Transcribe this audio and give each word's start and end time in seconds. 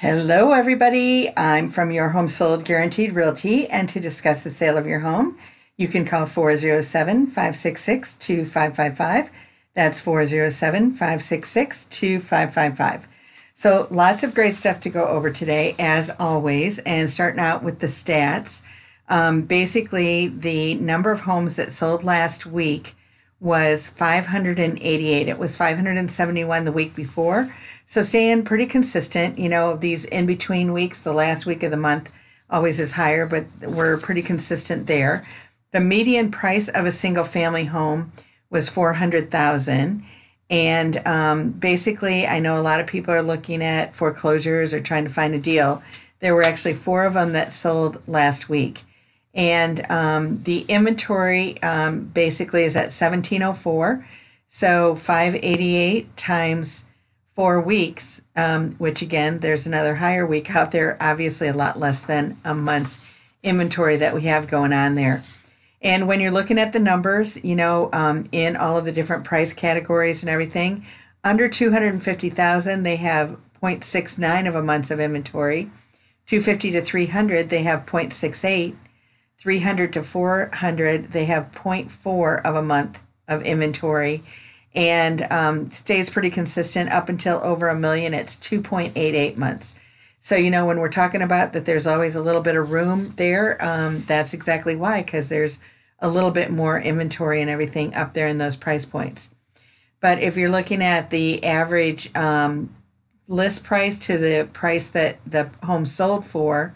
Hello, 0.00 0.52
everybody. 0.52 1.34
I'm 1.38 1.70
from 1.70 1.90
Your 1.90 2.10
Home 2.10 2.28
Sold 2.28 2.66
Guaranteed 2.66 3.14
Realty, 3.14 3.66
and 3.66 3.88
to 3.88 3.98
discuss 3.98 4.44
the 4.44 4.50
sale 4.50 4.76
of 4.76 4.86
your 4.86 5.00
home, 5.00 5.38
you 5.78 5.88
can 5.88 6.04
call 6.04 6.26
407 6.26 7.28
566 7.28 8.12
2555. 8.16 9.30
That's 9.72 9.98
407 9.98 10.92
566 10.92 11.86
2555. 11.86 13.08
So, 13.54 13.88
lots 13.90 14.22
of 14.22 14.34
great 14.34 14.54
stuff 14.54 14.80
to 14.80 14.90
go 14.90 15.06
over 15.06 15.30
today, 15.30 15.74
as 15.78 16.10
always. 16.20 16.78
And 16.80 17.08
starting 17.08 17.40
out 17.40 17.62
with 17.62 17.78
the 17.78 17.86
stats, 17.86 18.60
um, 19.08 19.44
basically, 19.44 20.26
the 20.28 20.74
number 20.74 21.10
of 21.10 21.20
homes 21.20 21.56
that 21.56 21.72
sold 21.72 22.04
last 22.04 22.44
week 22.44 22.94
was 23.40 23.86
588. 23.86 25.26
It 25.26 25.38
was 25.38 25.56
571 25.56 26.64
the 26.66 26.72
week 26.72 26.94
before. 26.94 27.50
So, 27.86 28.02
staying 28.02 28.44
pretty 28.44 28.66
consistent. 28.66 29.38
You 29.38 29.48
know, 29.48 29.76
these 29.76 30.04
in 30.04 30.26
between 30.26 30.72
weeks, 30.72 31.00
the 31.00 31.12
last 31.12 31.46
week 31.46 31.62
of 31.62 31.70
the 31.70 31.76
month 31.76 32.10
always 32.50 32.80
is 32.80 32.92
higher, 32.92 33.26
but 33.26 33.46
we're 33.62 33.96
pretty 33.96 34.22
consistent 34.22 34.86
there. 34.86 35.24
The 35.72 35.80
median 35.80 36.30
price 36.30 36.68
of 36.68 36.86
a 36.86 36.92
single 36.92 37.24
family 37.24 37.64
home 37.64 38.12
was 38.50 38.68
400,000 38.68 40.04
and 40.48 41.06
um, 41.06 41.50
basically, 41.50 42.26
I 42.26 42.38
know 42.38 42.58
a 42.58 42.62
lot 42.62 42.80
of 42.80 42.86
people 42.86 43.12
are 43.12 43.22
looking 43.22 43.62
at 43.62 43.94
foreclosures 43.94 44.72
or 44.72 44.80
trying 44.80 45.04
to 45.04 45.10
find 45.10 45.34
a 45.34 45.38
deal. 45.38 45.82
There 46.20 46.34
were 46.34 46.44
actually 46.44 46.74
four 46.74 47.04
of 47.04 47.14
them 47.14 47.32
that 47.32 47.52
sold 47.52 48.06
last 48.06 48.48
week. 48.48 48.84
And 49.34 49.84
um, 49.90 50.42
the 50.44 50.62
inventory 50.62 51.60
um, 51.62 52.04
basically 52.04 52.64
is 52.64 52.76
at 52.76 52.92
1704. 52.92 54.06
So 54.48 54.94
588 54.94 56.16
times 56.16 56.86
four 57.36 57.60
weeks, 57.60 58.22
um, 58.34 58.72
which 58.78 59.02
again, 59.02 59.38
there's 59.40 59.66
another 59.66 59.96
higher 59.96 60.26
week 60.26 60.56
out 60.56 60.72
there, 60.72 60.96
obviously 61.00 61.46
a 61.46 61.52
lot 61.52 61.78
less 61.78 62.00
than 62.00 62.36
a 62.44 62.54
month's 62.54 63.12
inventory 63.42 63.96
that 63.96 64.14
we 64.14 64.22
have 64.22 64.48
going 64.48 64.72
on 64.72 64.94
there. 64.94 65.22
And 65.82 66.08
when 66.08 66.20
you're 66.20 66.32
looking 66.32 66.58
at 66.58 66.72
the 66.72 66.78
numbers, 66.78 67.44
you 67.44 67.54
know, 67.54 67.90
um, 67.92 68.26
in 68.32 68.56
all 68.56 68.78
of 68.78 68.86
the 68.86 68.90
different 68.90 69.24
price 69.24 69.52
categories 69.52 70.22
and 70.22 70.30
everything, 70.30 70.86
under 71.22 71.46
250,000, 71.46 72.82
they 72.82 72.96
have 72.96 73.36
0.69 73.62 74.48
of 74.48 74.54
a 74.54 74.62
month's 74.62 74.90
of 74.90 74.98
inventory. 74.98 75.70
250 76.26 76.70
to 76.72 76.80
300, 76.80 77.50
they 77.50 77.62
have 77.62 77.84
0.68. 77.84 78.74
300 79.38 79.92
to 79.92 80.02
400, 80.02 81.12
they 81.12 81.26
have 81.26 81.52
0.4 81.52 82.42
of 82.42 82.54
a 82.54 82.62
month 82.62 82.98
of 83.28 83.42
inventory 83.42 84.24
and 84.76 85.26
um, 85.32 85.70
stays 85.70 86.10
pretty 86.10 86.28
consistent 86.30 86.92
up 86.92 87.08
until 87.08 87.40
over 87.42 87.68
a 87.68 87.74
million. 87.74 88.12
It's 88.12 88.36
2.88 88.36 89.36
months. 89.38 89.76
So, 90.20 90.36
you 90.36 90.50
know, 90.50 90.66
when 90.66 90.78
we're 90.78 90.90
talking 90.90 91.22
about 91.22 91.54
that 91.54 91.64
there's 91.64 91.86
always 91.86 92.14
a 92.14 92.22
little 92.22 92.42
bit 92.42 92.56
of 92.56 92.70
room 92.70 93.14
there, 93.16 93.62
um, 93.64 94.02
that's 94.06 94.34
exactly 94.34 94.76
why, 94.76 95.02
because 95.02 95.30
there's 95.30 95.58
a 95.98 96.08
little 96.08 96.30
bit 96.30 96.50
more 96.50 96.78
inventory 96.78 97.40
and 97.40 97.48
everything 97.48 97.94
up 97.94 98.12
there 98.12 98.28
in 98.28 98.38
those 98.38 98.56
price 98.56 98.84
points. 98.84 99.34
But 100.00 100.20
if 100.20 100.36
you're 100.36 100.50
looking 100.50 100.82
at 100.82 101.08
the 101.08 101.42
average 101.42 102.14
um, 102.14 102.74
list 103.28 103.64
price 103.64 103.98
to 104.00 104.18
the 104.18 104.48
price 104.52 104.88
that 104.88 105.18
the 105.26 105.50
home 105.62 105.86
sold 105.86 106.26
for, 106.26 106.74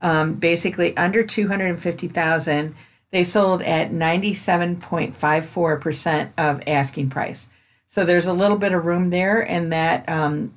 um, 0.00 0.34
basically 0.34 0.96
under 0.96 1.24
250,000, 1.24 2.74
they 3.10 3.24
sold 3.24 3.62
at 3.62 3.90
97.54% 3.90 6.30
of 6.38 6.62
asking 6.66 7.10
price. 7.10 7.50
So 7.86 8.04
there's 8.04 8.28
a 8.28 8.32
little 8.32 8.56
bit 8.56 8.72
of 8.72 8.86
room 8.86 9.10
there, 9.10 9.40
and 9.40 9.72
that 9.72 10.08
um, 10.08 10.54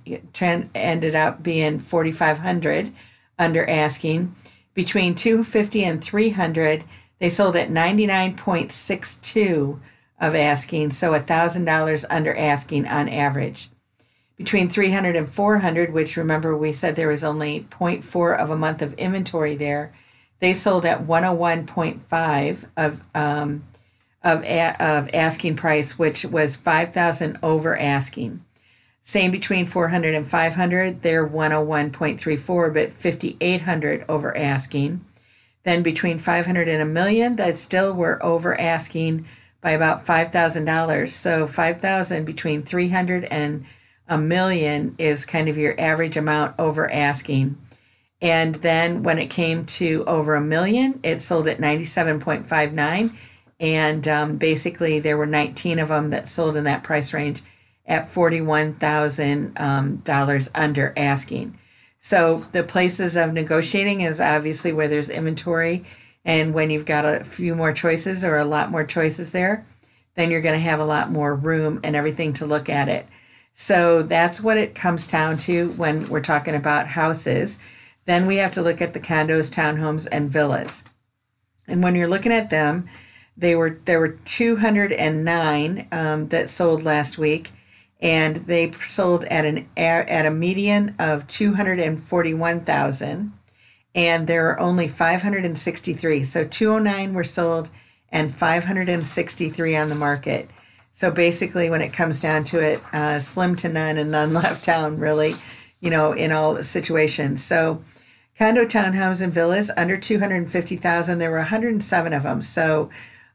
ended 0.76 1.16
up 1.16 1.42
being 1.42 1.80
4,500 1.80 2.94
under 3.40 3.68
asking. 3.68 4.36
Between 4.76 5.16
250 5.16 5.84
and 5.84 6.04
300, 6.04 6.84
they 7.20 7.30
sold 7.30 7.56
at 7.56 7.70
99.62 7.70 9.80
of 10.20 10.36
asking, 10.36 10.92
so 10.92 11.14
$1,000 11.14 12.06
under 12.10 12.38
asking 12.38 12.88
on 12.88 13.10
average. 13.10 13.70
Between 14.38 14.70
300 14.70 15.16
and 15.16 15.28
400, 15.28 15.92
which 15.92 16.18
remember 16.18 16.56
we 16.56 16.74
said 16.74 16.96
there 16.96 17.08
was 17.08 17.24
only 17.24 17.68
0.4 17.72 18.38
of 18.38 18.50
a 18.50 18.58
month 18.58 18.82
of 18.82 18.94
inventory 18.96 19.56
there, 19.56 19.94
they 20.44 20.54
sold 20.54 20.86
at 20.86 21.08
101.5 21.08 22.66
of 22.76 23.02
um, 23.16 23.64
of, 24.22 24.44
a, 24.44 24.76
of 24.84 25.10
asking 25.14 25.56
price, 25.56 25.98
which 25.98 26.26
was 26.26 26.58
5,000 26.58 27.40
over 27.42 27.78
asking. 27.78 28.44
Same 29.02 29.32
between 29.32 29.66
400 29.66 30.14
and 30.14 30.28
500, 30.28 31.02
they're 31.02 31.26
101.34, 31.26 32.74
but 32.74 32.92
5,800 32.92 34.06
over 34.10 34.36
asking. 34.36 35.06
Then 35.64 35.82
between 35.82 36.20
500 36.20 36.68
and 36.68 36.82
a 36.82 36.86
million, 36.86 37.38
that 37.38 37.58
still 37.58 37.94
were 37.94 38.22
over 38.22 38.60
asking 38.60 39.26
by 39.62 39.72
about 39.72 40.06
$5,000. 40.06 41.10
So 41.10 41.48
5,000 41.48 42.26
between 42.26 42.64
300 42.64 43.24
and 43.26 43.64
a 44.10 44.18
million 44.18 44.96
is 44.98 45.24
kind 45.24 45.48
of 45.48 45.58
your 45.58 45.80
average 45.80 46.18
amount 46.18 46.56
over 46.60 46.92
asking. 46.92 47.58
And 48.24 48.56
then 48.56 49.04
when 49.04 49.20
it 49.20 49.30
came 49.30 49.66
to 49.66 50.04
over 50.08 50.34
a 50.34 50.42
million, 50.42 51.00
it 51.04 51.22
sold 51.22 51.48
at 51.48 51.60
97.59 51.60 53.14
and 53.60 54.08
um, 54.08 54.38
basically 54.38 55.00
there 55.00 55.18
were 55.18 55.26
19 55.26 55.80
of 55.80 55.90
them 55.90 56.10
that 56.10 56.28
sold 56.28 56.58
in 56.58 56.64
that 56.64 56.84
price 56.84 57.14
range 57.14 57.42
at 57.86 58.12
$41,000 58.12 59.60
um, 59.60 60.52
under 60.56 60.94
asking. 60.98 61.58
So 62.00 62.46
the 62.52 62.64
places 62.64 63.16
of 63.16 63.32
negotiating 63.32 64.02
is 64.02 64.20
obviously 64.20 64.74
where 64.74 64.90
there's 64.90 65.10
inventory, 65.10 65.86
and 66.26 66.54
when 66.54 66.70
you've 66.70 66.86
got 66.86 67.06
a 67.06 67.24
few 67.24 67.56
more 67.56 67.72
choices 67.72 68.26
or 68.26 68.38
a 68.38 68.46
lot 68.46 68.72
more 68.72 68.84
choices 68.84 69.32
there, 69.32 69.66
then 70.16 70.30
you're 70.30 70.42
going 70.42 70.60
to 70.60 70.60
have 70.60 70.82
a 70.82 70.86
lot 70.86 71.12
more 71.12 71.34
room 71.34 71.80
and 71.84 71.96
everything 71.96 72.34
to 72.34 72.46
look 72.46 72.68
at 72.70 72.90
it. 72.90 73.06
So 73.54 74.04
that's 74.04 74.42
what 74.42 74.58
it 74.58 74.76
comes 74.76 75.08
down 75.08 75.38
to 75.40 75.70
when 75.72 76.10
we're 76.10 76.22
talking 76.22 76.56
about 76.56 76.88
houses. 76.88 77.60
Then 78.06 78.26
we 78.26 78.38
have 78.38 78.54
to 78.54 78.62
look 78.62 78.82
at 78.82 78.94
the 78.94 79.00
condos, 79.00 79.54
townhomes, 79.54 80.08
and 80.12 80.30
villas. 80.30 80.84
And 81.68 81.82
when 81.82 81.96
you're 81.96 82.08
looking 82.08 82.32
at 82.32 82.50
them, 82.50 82.88
they 83.36 83.56
were 83.56 83.80
there 83.86 84.00
were 84.00 84.20
209 84.26 85.88
um, 85.92 86.28
that 86.30 86.50
sold 86.50 86.84
last 86.84 87.18
week, 87.18 87.52
and 88.00 88.38
they 88.48 88.72
sold 88.88 89.24
at 89.26 89.46
an 89.46 89.68
at 89.76 90.26
a 90.26 90.32
median 90.32 90.96
of 91.00 91.28
241,000, 91.28 93.34
and 93.96 94.28
there 94.28 94.50
are 94.50 94.60
only 94.60 94.88
563. 94.88 96.24
So 96.24 96.46
209 96.46 97.14
were 97.14 97.24
sold, 97.24 97.70
and 98.10 98.36
563 98.36 99.76
on 99.76 99.90
the 99.90 99.96
market. 99.96 100.50
So 100.92 101.10
basically, 101.10 101.72
when 101.72 101.82
it 101.82 101.92
comes 101.92 102.20
down 102.20 102.44
to 102.46 102.60
it, 102.60 102.84
uh, 102.94 103.18
slim 103.18 103.56
to 103.58 103.70
none 103.70 103.98
and 103.98 104.12
none 104.12 104.34
left 104.34 104.64
town, 104.64 105.00
really, 105.00 105.34
you 105.84 105.90
know, 105.90 106.14
in 106.14 106.32
all 106.32 106.64
situations. 106.64 107.44
So 107.44 107.84
condo 108.38 108.64
townhomes 108.64 109.22
and 109.22 109.34
villas 109.34 109.70
under 109.76 109.98
250,000, 109.98 111.20
there 111.20 111.30
were 111.30 111.38
107 111.38 112.14
of 112.14 112.24
them. 112.24 112.42
So 112.42 112.90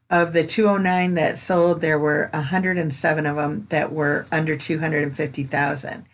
of 0.09 0.33
the 0.33 0.43
209 0.43 1.13
that 1.13 1.37
sold, 1.37 1.79
there 1.79 1.99
were 1.99 2.31
107 2.33 3.25
of 3.27 3.35
them 3.35 3.67
that 3.69 3.93
were 3.93 4.25
under 4.31 4.57
250,000. 4.57 6.05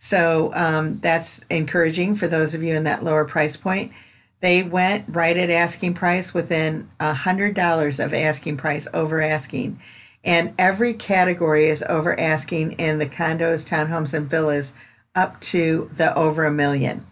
So 0.00 0.52
um, 0.54 0.98
that's 0.98 1.44
encouraging 1.50 2.16
for 2.16 2.26
those 2.26 2.52
of 2.52 2.64
you 2.64 2.74
in 2.74 2.82
that 2.82 3.04
lower 3.04 3.24
price 3.24 3.56
point. 3.56 3.92
They 4.40 4.64
went 4.64 5.04
right 5.08 5.36
at 5.36 5.50
asking 5.50 5.94
price 5.94 6.34
within 6.34 6.90
$100 6.98 8.04
of 8.04 8.12
asking 8.12 8.56
price 8.56 8.88
over 8.92 9.22
asking. 9.22 9.78
And 10.24 10.52
every 10.58 10.94
category 10.94 11.66
is 11.66 11.84
over 11.88 12.18
asking 12.18 12.72
in 12.72 12.98
the 12.98 13.06
condos, 13.06 13.64
townhomes, 13.64 14.12
and 14.12 14.28
villas 14.28 14.74
up 15.16 15.40
to 15.40 15.90
the 15.92 16.14
over 16.16 16.44
a 16.44 16.52
million. 16.52 17.04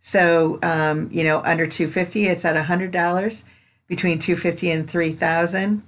So, 0.00 0.60
um, 0.62 1.08
you 1.10 1.24
know, 1.24 1.40
under 1.44 1.66
250, 1.66 2.26
it's 2.26 2.44
at 2.44 2.54
$100 2.54 3.44
between 3.88 4.18
250 4.18 4.70
and 4.70 4.88
3000 4.88 5.82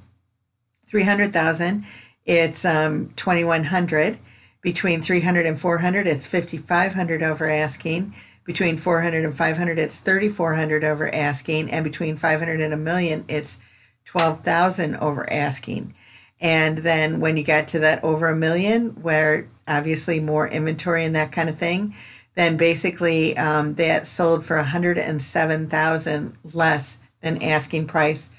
300,000 0.88 1.84
it's 2.24 2.64
um 2.64 3.12
2100 3.16 4.18
between 4.62 5.02
300 5.02 5.46
and 5.46 5.60
400 5.60 6.06
it's 6.06 6.26
5500 6.26 7.22
over 7.22 7.48
asking. 7.48 8.14
Between 8.44 8.78
400 8.78 9.24
and 9.24 9.36
500 9.36 9.78
it's 9.78 10.00
3400 10.00 10.84
over 10.84 11.14
asking. 11.14 11.70
And 11.70 11.84
between 11.84 12.16
500 12.16 12.60
and 12.60 12.72
a 12.72 12.76
million 12.76 13.24
it's 13.28 13.58
12,000 14.06 14.96
over 14.96 15.30
asking 15.32 15.94
and 16.40 16.78
then 16.78 17.20
when 17.20 17.36
you 17.36 17.42
get 17.42 17.68
to 17.68 17.78
that 17.80 18.02
over 18.04 18.28
a 18.28 18.36
million 18.36 18.90
where 19.02 19.48
obviously 19.66 20.20
more 20.20 20.48
inventory 20.48 21.04
and 21.04 21.14
that 21.14 21.32
kind 21.32 21.48
of 21.48 21.58
thing 21.58 21.94
then 22.38 22.56
basically 22.56 23.36
um, 23.36 23.74
that 23.74 24.06
sold 24.06 24.44
for 24.44 24.58
107,000 24.58 26.36
less 26.54 26.98
than 27.20 27.42
asking 27.42 27.84
price. 27.88 28.30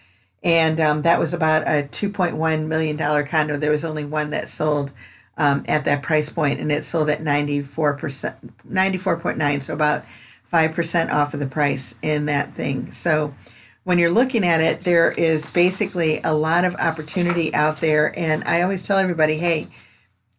And 0.42 0.80
um, 0.80 1.02
that 1.02 1.20
was 1.20 1.34
about 1.34 1.64
a 1.64 1.84
$2.1 1.84 2.66
million 2.66 3.26
condo. 3.26 3.58
There 3.58 3.72
was 3.72 3.84
only 3.84 4.06
one 4.06 4.30
that 4.30 4.48
sold 4.48 4.94
um, 5.38 5.66
at 5.68 5.84
that 5.84 6.02
price 6.02 6.30
point, 6.30 6.62
and 6.62 6.72
it 6.72 6.86
sold 6.86 7.10
at 7.10 7.20
94%, 7.20 8.36
94.9, 8.72 9.62
so 9.62 9.74
about 9.74 10.06
5% 10.52 11.12
off 11.12 11.34
of 11.34 11.42
the 11.42 11.46
price 11.46 11.96
in 12.02 12.26
that 12.28 12.54
thing. 12.54 12.94
So 12.94 13.34
when 13.84 13.98
you're 13.98 14.12
looking 14.12 14.44
at 14.44 14.62
it, 14.62 14.82
there 14.82 15.12
is 15.12 15.46
basically 15.46 16.22
a 16.24 16.34
lot 16.34 16.66
of 16.66 16.76
opportunity 16.76 17.54
out 17.54 17.82
there. 17.82 18.18
And 18.18 18.44
I 18.44 18.62
always 18.62 18.86
tell 18.86 18.98
everybody, 18.98 19.38
hey, 19.38 19.68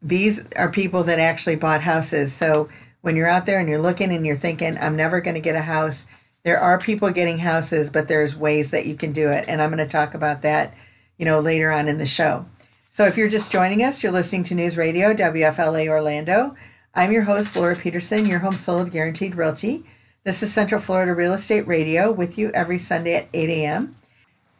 these 0.02 0.44
are 0.56 0.70
people 0.70 1.02
that 1.04 1.18
actually 1.18 1.56
bought 1.56 1.82
houses. 1.82 2.32
So 2.32 2.68
when 3.00 3.16
you're 3.16 3.26
out 3.26 3.46
there 3.46 3.58
and 3.58 3.68
you're 3.68 3.80
looking 3.80 4.12
and 4.12 4.26
you're 4.26 4.36
thinking, 4.36 4.78
I'm 4.78 4.96
never 4.96 5.20
going 5.20 5.34
to 5.34 5.40
get 5.40 5.56
a 5.56 5.62
house, 5.62 6.06
there 6.42 6.60
are 6.60 6.78
people 6.78 7.10
getting 7.10 7.38
houses, 7.38 7.90
but 7.90 8.08
there's 8.08 8.36
ways 8.36 8.70
that 8.70 8.86
you 8.86 8.94
can 8.94 9.12
do 9.12 9.30
it. 9.30 9.44
And 9.48 9.60
I'm 9.60 9.70
going 9.70 9.84
to 9.84 9.90
talk 9.90 10.14
about 10.14 10.42
that, 10.42 10.74
you 11.18 11.24
know, 11.24 11.40
later 11.40 11.70
on 11.70 11.88
in 11.88 11.98
the 11.98 12.06
show. 12.06 12.46
So 12.90 13.04
if 13.04 13.16
you're 13.16 13.28
just 13.28 13.52
joining 13.52 13.82
us, 13.82 14.02
you're 14.02 14.12
listening 14.12 14.44
to 14.44 14.54
News 14.54 14.76
Radio, 14.76 15.14
WFLA 15.14 15.88
Orlando. 15.88 16.56
I'm 16.94 17.12
your 17.12 17.22
host, 17.22 17.54
Laura 17.56 17.76
Peterson, 17.76 18.26
your 18.26 18.40
home 18.40 18.56
sold 18.56 18.90
guaranteed 18.90 19.34
realty. 19.34 19.84
This 20.22 20.42
is 20.42 20.52
Central 20.52 20.82
Florida 20.82 21.14
Real 21.14 21.32
Estate 21.32 21.66
Radio 21.66 22.12
with 22.12 22.36
you 22.36 22.50
every 22.50 22.78
Sunday 22.78 23.14
at 23.14 23.28
8 23.32 23.48
a.m. 23.48 23.96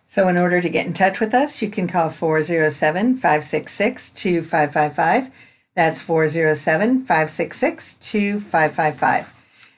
So, 0.09 0.27
in 0.27 0.39
order 0.39 0.63
to 0.63 0.71
get 0.71 0.87
in 0.87 0.95
touch 0.95 1.21
with 1.21 1.35
us, 1.35 1.61
you 1.61 1.69
can 1.69 1.87
call 1.87 2.09
407 2.09 3.17
566 3.17 4.09
2555. 4.09 5.31
That's 5.77 6.01
407 6.01 7.01
566 7.05 7.95
2555. 7.97 9.35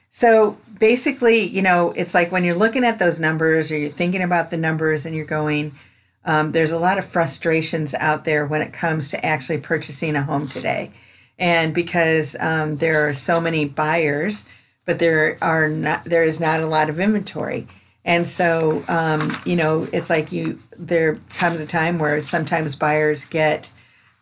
So, 0.08 0.56
basically, 0.78 1.40
you 1.40 1.62
know, 1.62 1.90
it's 1.96 2.14
like 2.14 2.30
when 2.30 2.44
you're 2.44 2.54
looking 2.54 2.84
at 2.84 3.00
those 3.00 3.18
numbers 3.18 3.72
or 3.72 3.76
you're 3.76 3.90
thinking 3.90 4.22
about 4.22 4.52
the 4.52 4.56
numbers 4.56 5.04
and 5.04 5.16
you're 5.16 5.24
going, 5.24 5.72
um, 6.24 6.52
there's 6.52 6.70
a 6.70 6.78
lot 6.78 6.98
of 6.98 7.06
frustrations 7.06 7.92
out 7.94 8.24
there 8.24 8.46
when 8.46 8.62
it 8.62 8.72
comes 8.72 9.08
to 9.08 9.26
actually 9.26 9.58
purchasing 9.58 10.14
a 10.14 10.22
home 10.22 10.46
today. 10.46 10.92
And 11.40 11.74
because 11.74 12.36
um, 12.38 12.76
there 12.76 13.08
are 13.08 13.14
so 13.14 13.40
many 13.40 13.64
buyers, 13.64 14.48
but 14.84 14.98
there 14.98 15.38
are 15.40 15.68
not 15.68 16.04
there 16.04 16.24
is 16.24 16.40
not 16.40 16.60
a 16.60 16.66
lot 16.66 16.90
of 16.90 17.00
inventory. 17.00 17.66
And 18.04 18.26
so 18.26 18.84
um, 18.88 19.36
you 19.44 19.56
know 19.56 19.86
it's 19.92 20.10
like 20.10 20.32
you 20.32 20.58
there 20.76 21.16
comes 21.36 21.60
a 21.60 21.66
time 21.66 21.98
where 21.98 22.20
sometimes 22.22 22.76
buyers 22.76 23.24
get 23.24 23.72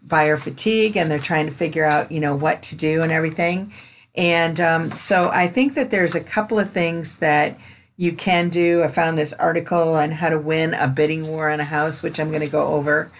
buyer 0.03 0.37
fatigue 0.37 0.97
and 0.97 1.11
they're 1.11 1.19
trying 1.19 1.47
to 1.47 1.53
figure 1.53 1.85
out 1.85 2.13
you 2.13 2.21
know 2.21 2.35
what 2.35 2.63
to 2.65 2.77
do 2.77 3.03
and 3.03 3.13
everything. 3.13 3.73
And 4.15 4.61
um, 4.61 4.91
so 4.91 5.31
i 5.31 5.47
think 5.49 5.75
that 5.75 5.91
there's 5.91 6.15
a 6.15 6.21
couple 6.21 6.59
of 6.59 6.71
things 6.71 7.19
that 7.19 7.59
you 7.97 8.13
can 8.13 8.49
do. 8.49 8.83
I 8.83 8.89
found 8.89 9.19
this 9.19 9.35
article 9.35 9.95
on 9.95 10.11
how 10.11 10.31
to 10.31 10.39
win 10.39 10.73
a 10.73 10.89
bidding 10.89 11.29
war 11.29 11.51
on 11.51 11.61
a 11.61 11.65
house 11.65 12.03
which 12.03 12.19
i'm 12.19 12.29
going 12.29 12.45
to 12.45 12.51
go 12.51 12.67
over. 12.67 13.11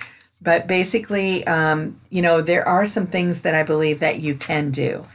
But 0.43 0.67
basically 0.67 1.47
um, 1.47 2.01
you 2.11 2.23
know 2.23 2.43
there 2.43 2.67
are 2.69 2.87
some 2.87 3.07
things 3.07 3.43
that 3.43 3.55
i 3.55 3.63
believe 3.63 4.01
that 4.01 4.21
you 4.21 4.35
can 4.35 4.71
do 4.71 5.07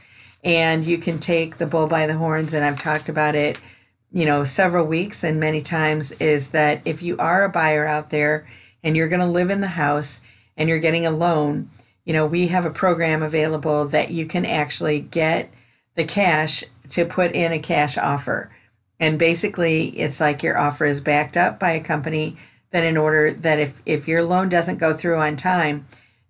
and 0.44 0.84
you 0.84 0.98
can 0.98 1.18
take 1.18 1.58
the 1.58 1.66
bull 1.66 1.86
by 1.86 2.06
the 2.06 2.16
horns 2.16 2.54
and 2.54 2.64
i've 2.64 2.80
talked 2.80 3.08
about 3.08 3.34
it 3.34 3.58
you 4.12 4.24
know 4.24 4.44
several 4.44 4.84
weeks 4.84 5.24
and 5.24 5.40
many 5.40 5.60
times 5.60 6.12
is 6.12 6.50
that 6.50 6.80
if 6.84 7.02
you 7.02 7.16
are 7.18 7.44
a 7.44 7.48
buyer 7.48 7.86
out 7.86 8.10
there 8.10 8.46
and 8.82 8.96
you're 8.96 9.08
going 9.08 9.20
to 9.20 9.26
live 9.26 9.50
in 9.50 9.60
the 9.60 9.68
house 9.68 10.20
and 10.56 10.68
you're 10.68 10.78
getting 10.78 11.06
a 11.06 11.10
loan 11.10 11.70
you 12.04 12.12
know 12.12 12.26
we 12.26 12.48
have 12.48 12.64
a 12.64 12.70
program 12.70 13.22
available 13.22 13.86
that 13.86 14.10
you 14.10 14.26
can 14.26 14.44
actually 14.44 15.00
get 15.00 15.52
the 15.96 16.04
cash 16.04 16.62
to 16.90 17.04
put 17.04 17.32
in 17.32 17.52
a 17.52 17.58
cash 17.58 17.98
offer. 17.98 18.50
And 19.00 19.18
basically 19.18 19.88
it's 19.98 20.20
like 20.20 20.42
your 20.42 20.56
offer 20.56 20.84
is 20.84 21.00
backed 21.00 21.36
up 21.36 21.58
by 21.58 21.72
a 21.72 21.80
company 21.80 22.36
that 22.70 22.84
in 22.84 22.96
order 22.96 23.32
that 23.32 23.58
if 23.58 23.82
if 23.84 24.08
your 24.08 24.22
loan 24.22 24.48
doesn't 24.48 24.78
go 24.78 24.94
through 24.94 25.18
on 25.18 25.36
time 25.36 25.86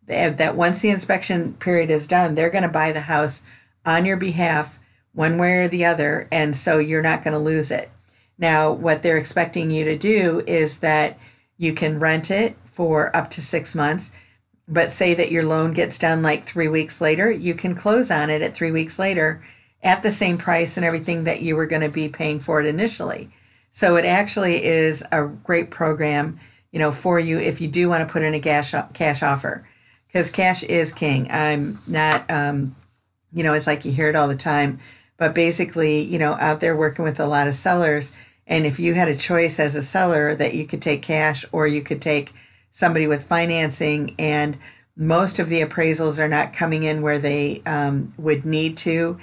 that 0.06 0.54
once 0.54 0.80
the 0.80 0.90
inspection 0.90 1.54
period 1.54 1.90
is 1.90 2.06
done 2.06 2.34
they're 2.34 2.50
going 2.50 2.62
to 2.62 2.68
buy 2.68 2.92
the 2.92 3.02
house 3.02 3.42
on 3.86 4.04
your 4.04 4.18
behalf 4.18 4.78
one 5.14 5.38
way 5.38 5.54
or 5.58 5.68
the 5.68 5.84
other, 5.84 6.28
and 6.30 6.54
so 6.54 6.78
you're 6.78 7.00
not 7.00 7.24
going 7.24 7.32
to 7.32 7.38
lose 7.38 7.70
it. 7.70 7.90
Now, 8.36 8.70
what 8.70 9.02
they're 9.02 9.16
expecting 9.16 9.70
you 9.70 9.84
to 9.84 9.96
do 9.96 10.42
is 10.46 10.80
that 10.80 11.18
you 11.56 11.72
can 11.72 11.98
rent 11.98 12.30
it 12.30 12.56
for 12.66 13.16
up 13.16 13.30
to 13.30 13.40
six 13.40 13.74
months, 13.74 14.12
but 14.68 14.92
say 14.92 15.14
that 15.14 15.30
your 15.30 15.44
loan 15.44 15.72
gets 15.72 15.98
done 15.98 16.22
like 16.22 16.44
three 16.44 16.68
weeks 16.68 17.00
later, 17.00 17.30
you 17.30 17.54
can 17.54 17.74
close 17.74 18.10
on 18.10 18.28
it 18.28 18.42
at 18.42 18.54
three 18.54 18.70
weeks 18.70 18.98
later 18.98 19.42
at 19.82 20.02
the 20.02 20.12
same 20.12 20.36
price 20.36 20.76
and 20.76 20.84
everything 20.84 21.24
that 21.24 21.40
you 21.40 21.56
were 21.56 21.66
going 21.66 21.82
to 21.82 21.88
be 21.88 22.08
paying 22.08 22.40
for 22.40 22.60
it 22.60 22.66
initially. 22.66 23.30
So 23.70 23.96
it 23.96 24.04
actually 24.04 24.64
is 24.64 25.02
a 25.12 25.24
great 25.26 25.70
program, 25.70 26.40
you 26.72 26.78
know, 26.78 26.90
for 26.90 27.18
you 27.18 27.38
if 27.38 27.60
you 27.60 27.68
do 27.68 27.88
want 27.88 28.06
to 28.06 28.12
put 28.12 28.22
in 28.22 28.34
a 28.34 28.40
cash 28.40 28.74
cash 28.92 29.22
offer, 29.22 29.66
because 30.08 30.30
cash 30.30 30.62
is 30.64 30.92
king. 30.92 31.30
I'm 31.30 31.78
not 31.86 32.28
um, 32.30 32.74
you 33.32 33.42
know, 33.42 33.54
it's 33.54 33.66
like 33.66 33.84
you 33.84 33.92
hear 33.92 34.08
it 34.08 34.16
all 34.16 34.28
the 34.28 34.36
time. 34.36 34.78
But 35.16 35.34
basically, 35.34 36.02
you 36.02 36.18
know, 36.18 36.34
out 36.34 36.60
there 36.60 36.76
working 36.76 37.04
with 37.04 37.18
a 37.18 37.26
lot 37.26 37.48
of 37.48 37.54
sellers, 37.54 38.12
and 38.46 38.64
if 38.66 38.78
you 38.78 38.94
had 38.94 39.08
a 39.08 39.16
choice 39.16 39.58
as 39.58 39.74
a 39.74 39.82
seller 39.82 40.34
that 40.34 40.54
you 40.54 40.66
could 40.66 40.82
take 40.82 41.02
cash 41.02 41.44
or 41.52 41.66
you 41.66 41.82
could 41.82 42.00
take 42.00 42.32
somebody 42.70 43.06
with 43.06 43.24
financing, 43.24 44.14
and 44.18 44.58
most 44.96 45.38
of 45.38 45.48
the 45.48 45.62
appraisals 45.62 46.18
are 46.18 46.28
not 46.28 46.52
coming 46.52 46.82
in 46.82 47.02
where 47.02 47.18
they 47.18 47.62
um, 47.66 48.14
would 48.16 48.44
need 48.44 48.76
to 48.78 49.18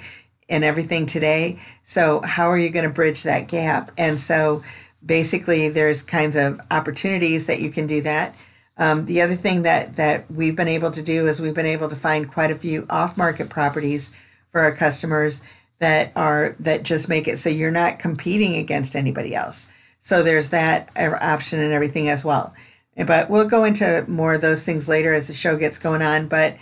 and 0.48 0.64
everything 0.64 1.06
today. 1.06 1.58
So, 1.82 2.20
how 2.20 2.48
are 2.50 2.58
you 2.58 2.70
going 2.70 2.84
to 2.84 2.90
bridge 2.90 3.22
that 3.22 3.48
gap? 3.48 3.90
And 3.96 4.20
so, 4.20 4.62
basically, 5.04 5.68
there's 5.68 6.02
kinds 6.02 6.36
of 6.36 6.60
opportunities 6.70 7.46
that 7.46 7.60
you 7.60 7.70
can 7.70 7.86
do 7.86 8.02
that. 8.02 8.34
Um, 8.76 9.06
the 9.06 9.20
other 9.22 9.36
thing 9.36 9.62
that 9.62 9.96
that 9.96 10.30
we've 10.30 10.56
been 10.56 10.68
able 10.68 10.90
to 10.90 11.02
do 11.02 11.28
is 11.28 11.40
we've 11.40 11.54
been 11.54 11.66
able 11.66 11.88
to 11.88 11.96
find 11.96 12.30
quite 12.30 12.50
a 12.50 12.56
few 12.56 12.86
off-market 12.90 13.48
properties 13.48 14.14
for 14.50 14.60
our 14.60 14.74
customers 14.74 15.42
that 15.78 16.12
are 16.16 16.56
that 16.58 16.82
just 16.82 17.08
make 17.08 17.28
it 17.28 17.38
so 17.38 17.48
you're 17.48 17.70
not 17.70 17.98
competing 17.98 18.56
against 18.56 18.96
anybody 18.96 19.34
else. 19.34 19.68
So 20.00 20.22
there's 20.22 20.50
that 20.50 20.90
option 20.96 21.60
and 21.60 21.72
everything 21.72 22.08
as 22.08 22.24
well. 22.24 22.54
But 22.96 23.30
we'll 23.30 23.46
go 23.46 23.64
into 23.64 24.04
more 24.06 24.34
of 24.34 24.40
those 24.40 24.62
things 24.62 24.88
later 24.88 25.14
as 25.14 25.26
the 25.26 25.32
show 25.32 25.56
gets 25.56 25.78
going 25.78 26.02
on. 26.02 26.28
But 26.28 26.56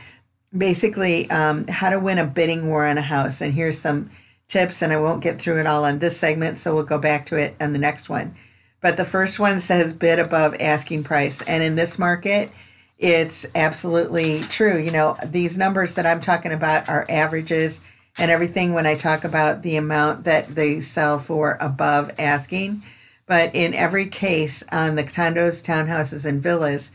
basically, 0.57 1.31
um, 1.31 1.67
how 1.67 1.91
to 1.91 1.99
win 1.99 2.19
a 2.19 2.25
bidding 2.25 2.69
war 2.69 2.87
on 2.87 2.99
a 2.99 3.03
house. 3.03 3.41
And 3.41 3.53
here's 3.53 3.79
some 3.79 4.11
tips, 4.49 4.83
and 4.83 4.93
I 4.93 4.97
won't 4.97 5.23
get 5.23 5.41
through 5.41 5.61
it 5.61 5.67
all 5.67 5.85
on 5.85 5.99
this 5.99 6.17
segment, 6.17 6.59
so 6.59 6.75
we'll 6.75 6.85
go 6.85 6.99
back 6.99 7.27
to 7.27 7.37
it 7.37 7.57
on 7.61 7.73
the 7.73 7.79
next 7.79 8.09
one. 8.09 8.35
But 8.83 8.99
the 8.99 9.05
first 9.07 9.39
one 9.39 9.61
says 9.61 9.95
bid 9.95 10.19
above 10.19 10.57
asking 10.61 11.05
price. 11.05 11.41
And 11.43 11.63
in 11.63 11.77
this 11.77 11.99
market, 11.99 12.51
it's 12.99 13.47
absolutely 13.55 14.41
true. 14.41 14.77
You 14.77 14.91
know, 14.91 15.17
these 15.25 15.57
numbers 15.57 15.95
that 15.95 16.05
I'm 16.05 16.21
talking 16.21 16.53
about 16.53 16.89
are 16.89 17.07
averages 17.09 17.81
and 18.19 18.31
everything 18.31 18.75
when 18.75 18.85
I 18.85 18.97
talk 18.97 19.25
about 19.25 19.63
the 19.63 19.77
amount 19.77 20.25
that 20.25 20.55
they 20.55 20.81
sell 20.81 21.19
for 21.19 21.57
above 21.61 22.11
asking. 22.19 22.83
But 23.27 23.55
in 23.55 23.73
every 23.73 24.07
case 24.07 24.63
on 24.71 24.97
the 24.97 25.05
condos, 25.05 25.65
townhouses, 25.65 26.27
and 26.27 26.43
villas, 26.43 26.93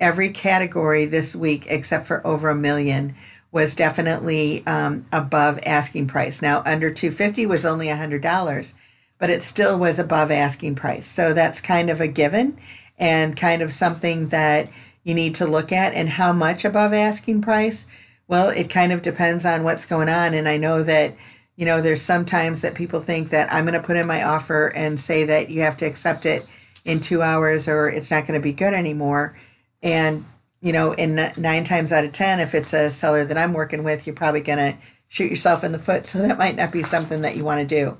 every 0.00 0.30
category 0.30 1.04
this 1.04 1.36
week, 1.36 1.66
except 1.68 2.06
for 2.06 2.26
over 2.26 2.48
a 2.48 2.54
million, 2.54 3.14
was 3.52 3.74
definitely 3.74 4.66
um, 4.66 5.06
above 5.12 5.60
asking 5.64 6.08
price. 6.08 6.42
Now, 6.42 6.62
under 6.64 6.90
250 6.90 7.46
was 7.46 7.64
only 7.64 7.86
$100 7.86 8.74
but 9.18 9.30
it 9.30 9.42
still 9.42 9.78
was 9.78 9.98
above 9.98 10.30
asking 10.30 10.74
price. 10.74 11.06
So 11.06 11.32
that's 11.32 11.60
kind 11.60 11.90
of 11.90 12.00
a 12.00 12.08
given 12.08 12.58
and 12.98 13.36
kind 13.36 13.62
of 13.62 13.72
something 13.72 14.28
that 14.28 14.68
you 15.04 15.14
need 15.14 15.34
to 15.36 15.46
look 15.46 15.72
at. 15.72 15.94
And 15.94 16.10
how 16.10 16.32
much 16.32 16.64
above 16.64 16.92
asking 16.92 17.42
price? 17.42 17.86
Well, 18.28 18.48
it 18.48 18.68
kind 18.68 18.92
of 18.92 19.02
depends 19.02 19.44
on 19.44 19.62
what's 19.62 19.86
going 19.86 20.08
on. 20.08 20.34
And 20.34 20.48
I 20.48 20.56
know 20.56 20.82
that, 20.82 21.14
you 21.54 21.64
know, 21.64 21.80
there's 21.80 22.02
sometimes 22.02 22.60
that 22.62 22.74
people 22.74 23.00
think 23.00 23.30
that 23.30 23.52
I'm 23.52 23.64
going 23.64 23.80
to 23.80 23.86
put 23.86 23.96
in 23.96 24.06
my 24.06 24.22
offer 24.22 24.66
and 24.68 24.98
say 24.98 25.24
that 25.24 25.50
you 25.50 25.62
have 25.62 25.76
to 25.78 25.86
accept 25.86 26.26
it 26.26 26.46
in 26.84 27.00
two 27.00 27.22
hours 27.22 27.68
or 27.68 27.88
it's 27.88 28.10
not 28.10 28.26
going 28.26 28.38
to 28.38 28.42
be 28.42 28.52
good 28.52 28.74
anymore. 28.74 29.36
And, 29.82 30.24
you 30.60 30.72
know, 30.72 30.92
in 30.92 31.14
nine 31.36 31.64
times 31.64 31.92
out 31.92 32.04
of 32.04 32.12
10, 32.12 32.40
if 32.40 32.54
it's 32.54 32.72
a 32.72 32.90
seller 32.90 33.24
that 33.24 33.38
I'm 33.38 33.52
working 33.52 33.84
with, 33.84 34.06
you're 34.06 34.16
probably 34.16 34.40
going 34.40 34.58
to 34.58 34.78
shoot 35.08 35.30
yourself 35.30 35.62
in 35.64 35.72
the 35.72 35.78
foot. 35.78 36.06
So 36.16 36.18
that 36.18 36.38
might 36.38 36.56
not 36.56 36.72
be 36.72 36.82
something 36.82 37.22
that 37.22 37.36
you 37.36 37.44
want 37.44 37.66
to 37.66 37.66
do. 37.66 37.96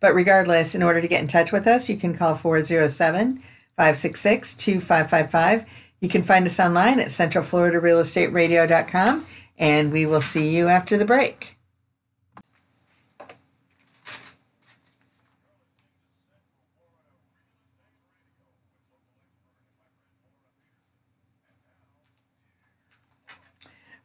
But 0.00 0.14
regardless, 0.14 0.74
in 0.74 0.82
order 0.82 1.00
to 1.00 1.08
get 1.08 1.20
in 1.20 1.28
touch 1.28 1.52
with 1.52 1.66
us, 1.66 1.88
you 1.88 1.96
can 1.96 2.14
call 2.16 2.34
407 2.34 3.42
566 3.76 4.54
2555. 4.54 5.64
You 6.00 6.08
can 6.08 6.22
find 6.22 6.46
us 6.46 6.58
online 6.58 6.98
at 6.98 7.08
centralfloridarealestateradio.com, 7.08 9.26
and 9.58 9.92
we 9.92 10.06
will 10.06 10.22
see 10.22 10.48
you 10.48 10.68
after 10.68 10.96
the 10.96 11.04
break. 11.04 11.58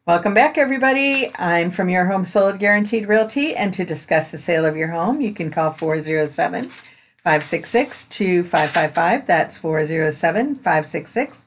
Welcome 0.08 0.36
back, 0.36 0.56
everybody. 0.60 1.32
I'm 1.36 1.72
from 1.72 1.90
Your 1.90 2.06
Home 2.06 2.26
Sold 2.26 2.60
Guaranteed 2.60 3.08
Realty, 3.08 3.56
and 3.56 3.74
to 3.74 3.84
discuss 3.84 4.30
the 4.30 4.38
sale 4.38 4.64
of 4.64 4.78
your 4.78 4.90
home, 4.90 5.20
you 5.20 5.34
can 5.34 5.50
call 5.50 5.72
407 5.72 6.70
566 6.70 8.06
2555. 8.06 9.26
That's 9.26 9.58
407 9.58 10.58
566 10.58 11.46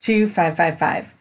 2555. 0.00 1.14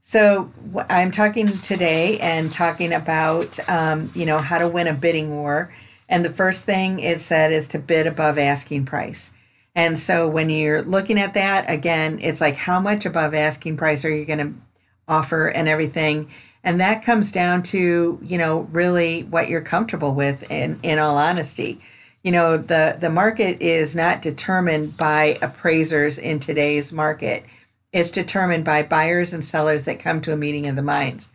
So 0.00 0.52
I'm 0.88 1.10
talking 1.10 1.48
today 1.48 2.20
and 2.20 2.52
talking 2.52 2.92
about, 2.92 3.58
um, 3.68 4.12
you 4.14 4.24
know, 4.24 4.38
how 4.38 4.58
to 4.58 4.68
win 4.68 4.86
a 4.86 4.94
bidding 4.94 5.30
war. 5.30 5.74
And 6.08 6.24
the 6.24 6.30
first 6.30 6.62
thing 6.62 7.00
it 7.00 7.20
said 7.20 7.50
is 7.50 7.66
to 7.66 7.80
bid 7.80 8.06
above 8.06 8.38
asking 8.38 8.86
price. 8.86 9.32
And 9.74 9.98
so 9.98 10.28
when 10.28 10.50
you're 10.50 10.82
looking 10.82 11.18
at 11.18 11.34
that, 11.34 11.68
again, 11.68 12.20
it's 12.22 12.40
like 12.40 12.54
how 12.54 12.78
much 12.78 13.04
above 13.04 13.34
asking 13.34 13.76
price 13.76 14.04
are 14.04 14.14
you 14.14 14.24
going 14.24 14.38
to 14.38 14.67
offer 15.08 15.48
and 15.48 15.68
everything. 15.68 16.28
And 16.62 16.80
that 16.80 17.02
comes 17.02 17.32
down 17.32 17.62
to, 17.64 18.18
you 18.22 18.38
know, 18.38 18.60
really 18.72 19.22
what 19.22 19.48
you're 19.48 19.60
comfortable 19.60 20.14
with 20.14 20.48
in, 20.50 20.78
in 20.82 20.98
all 20.98 21.16
honesty. 21.16 21.80
You 22.22 22.32
know, 22.32 22.56
the, 22.56 22.96
the 23.00 23.10
market 23.10 23.62
is 23.62 23.94
not 23.94 24.22
determined 24.22 24.96
by 24.96 25.38
appraisers 25.40 26.18
in 26.18 26.40
today's 26.40 26.92
market. 26.92 27.44
It's 27.92 28.10
determined 28.10 28.64
by 28.64 28.82
buyers 28.82 29.32
and 29.32 29.44
sellers 29.44 29.84
that 29.84 30.00
come 30.00 30.20
to 30.22 30.32
a 30.32 30.36
meeting 30.36 30.66
of 30.66 30.76
the 30.76 30.82
minds. 30.82 31.30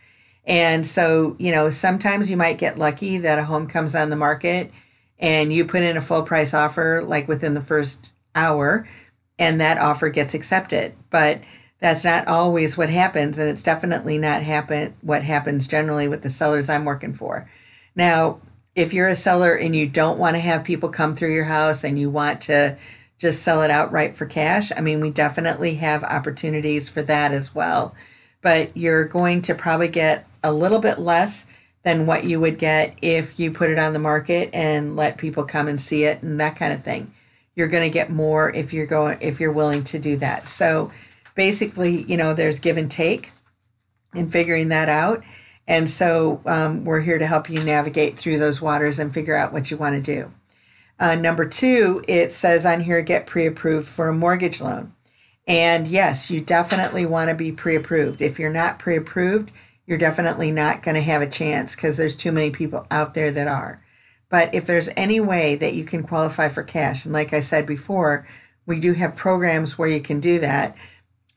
And 0.46 0.86
so, 0.86 1.36
you 1.40 1.52
know, 1.52 1.70
sometimes 1.70 2.30
you 2.30 2.38
might 2.38 2.58
get 2.58 2.78
lucky 2.78 3.18
that 3.20 3.40
a 3.40 3.46
home 3.46 3.68
comes 3.68 3.96
on 3.96 4.10
the 4.10 4.16
market 4.16 4.72
and 5.18 5.54
you 5.54 5.66
put 5.66 5.84
in 5.84 5.96
a 5.96 6.02
full 6.02 6.24
price 6.24 6.54
offer 6.54 7.02
like 7.02 7.28
within 7.28 7.54
the 7.54 7.62
first 7.62 8.14
hour 8.36 8.88
and 9.40 9.62
that 9.62 9.78
offer 9.78 10.10
gets 10.10 10.34
accepted. 10.34 10.94
But 11.10 11.40
that's 11.84 12.06
not 12.06 12.30
always 12.30 12.78
what 12.78 12.90
happens 12.90 13.38
and 13.38 13.50
it's 13.50 13.62
definitely 13.62 14.18
not 14.18 14.42
happen 14.42 14.96
what 15.02 15.22
happens 15.22 15.68
generally 15.68 16.08
with 16.08 16.22
the 16.22 16.30
sellers 16.30 16.70
I'm 16.70 16.86
working 16.86 17.14
for. 17.14 17.50
Now, 17.94 18.40
if 18.74 18.94
you're 18.94 19.10
a 19.10 19.18
seller 19.18 19.54
and 19.54 19.76
you 19.76 19.86
don't 19.86 20.18
want 20.18 20.38
to 20.38 20.40
have 20.40 20.64
people 20.64 20.88
come 20.88 21.14
through 21.14 21.34
your 21.34 21.44
house 21.44 21.84
and 21.84 22.00
you 22.00 22.10
want 22.10 22.40
to 22.44 22.78
just 23.20 23.44
sell 23.44 23.62
it 23.64 23.70
outright 23.70 24.16
for 24.16 24.26
cash, 24.26 24.72
I 24.78 24.80
mean, 24.80 25.02
we 25.02 25.10
definitely 25.10 25.76
have 25.76 26.06
opportunities 26.06 26.88
for 26.88 27.02
that 27.02 27.34
as 27.34 27.54
well. 27.54 27.94
But 28.42 28.78
you're 28.78 29.04
going 29.04 29.42
to 29.42 29.54
probably 29.54 29.90
get 29.90 30.26
a 30.42 30.54
little 30.54 30.80
bit 30.80 31.00
less 31.00 31.48
than 31.84 32.06
what 32.06 32.24
you 32.24 32.40
would 32.40 32.60
get 32.60 32.96
if 33.02 33.38
you 33.38 33.52
put 33.52 33.70
it 33.70 33.78
on 33.78 33.92
the 33.92 34.00
market 34.00 34.50
and 34.54 34.96
let 34.96 35.18
people 35.18 35.44
come 35.44 35.68
and 35.68 35.82
see 35.82 36.06
it 36.06 36.24
and 36.24 36.40
that 36.40 36.56
kind 36.56 36.72
of 36.72 36.82
thing. 36.82 37.14
You're 37.56 37.68
going 37.68 37.84
to 37.84 37.94
get 37.94 38.10
more 38.10 38.50
if 38.56 38.72
you're 38.72 38.86
going 38.86 39.18
if 39.20 39.42
you're 39.42 39.52
willing 39.52 39.84
to 39.84 40.00
do 40.00 40.16
that. 40.16 40.48
So 40.48 40.90
basically, 41.36 42.04
you 42.04 42.18
know, 42.18 42.34
there's 42.34 42.60
give 42.60 42.78
and 42.78 42.90
take 42.90 43.32
in 44.14 44.30
figuring 44.30 44.70
that 44.70 44.90
out. 44.90 45.24
And 45.68 45.90
so 45.90 46.42
um, 46.46 46.84
we're 46.84 47.02
here 47.02 47.18
to 47.18 47.28
help 47.28 47.50
you 47.50 47.64
navigate 47.64 48.18
through 48.18 48.38
those 48.38 48.62
waters 48.62 49.00
and 49.00 49.14
figure 49.14 49.36
out 49.36 49.54
what 49.54 49.72
you 49.72 49.78
want 49.78 49.96
to 49.96 50.16
do. 50.16 50.32
Uh, 51.00 51.16
number 51.16 51.48
two, 51.48 52.04
it 52.08 52.32
says 52.32 52.66
on 52.66 52.82
here 52.82 53.02
get 53.02 53.26
pre 53.26 53.46
approved 53.46 53.88
for 53.88 54.10
a 54.10 54.14
mortgage 54.14 54.62
loan. 54.62 54.94
And 55.48 55.88
yes, 55.88 56.32
you 56.32 56.40
definitely 56.40 57.06
want 57.06 57.30
to 57.30 57.36
be 57.36 57.52
pre 57.52 57.76
approved. 57.76 58.22
If 58.22 58.40
you're 58.40 58.50
not 58.50 58.80
pre 58.80 58.96
approved, 58.96 59.52
you're 59.86 59.98
definitely 59.98 60.52
not 60.52 60.84
going 60.84 60.96
to 60.96 61.02
have 61.02 61.22
a 61.22 61.30
chance 61.30 61.76
because 61.76 61.98
there's 61.98 62.16
too 62.16 62.32
many 62.32 62.52
people 62.52 62.88
out 62.90 63.14
there 63.14 63.32
that 63.32 63.48
are. 63.48 63.84
But 64.30 64.54
if 64.54 64.66
there's 64.66 64.90
any 64.96 65.20
way 65.20 65.56
that 65.56 65.74
you 65.74 65.84
can 65.84 66.04
qualify 66.04 66.50
for 66.50 66.64
cash, 66.64 67.06
and 67.06 67.14
like 67.14 67.34
I 67.34 67.40
said 67.40 67.66
before, 67.66 68.26
we 68.66 68.80
do 68.80 68.94
have 68.94 69.16
programs 69.16 69.78
where 69.78 69.90
you 69.90 70.02
can 70.02 70.20
do 70.20 70.40
that. 70.40 70.76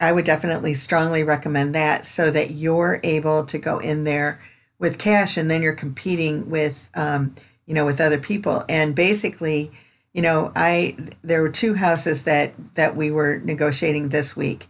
I 0.01 0.13
would 0.13 0.25
definitely 0.25 0.75
strongly 0.75 1.23
recommend 1.23 1.75
that 1.75 2.05
so 2.05 2.31
that 2.31 2.51
you're 2.51 3.01
able 3.03 3.45
to 3.47 3.59
go 3.59 3.79
in 3.79 4.05
there 4.05 4.41
with 4.79 4.99
cash 4.99 5.37
and 5.37 5.51
then 5.51 5.63
you're 5.63 5.75
competing 5.75 6.51
with, 6.51 6.89
um, 6.95 7.35
you 7.65 7.75
know, 7.75 7.87
with 7.87 8.01
other 8.01 8.19
people. 8.19 8.65
And 8.69 8.95
basically, 8.95 9.73
you 10.13 10.23
know, 10.23 10.53
I 10.57 10.97
there 11.23 11.43
were 11.43 11.51
two 11.51 11.75
houses 11.75 12.25
that 12.25 12.55
that 12.75 12.97
we 12.97 13.11
were 13.11 13.39
negotiating 13.39 14.09
this 14.09 14.35
week, 14.35 14.67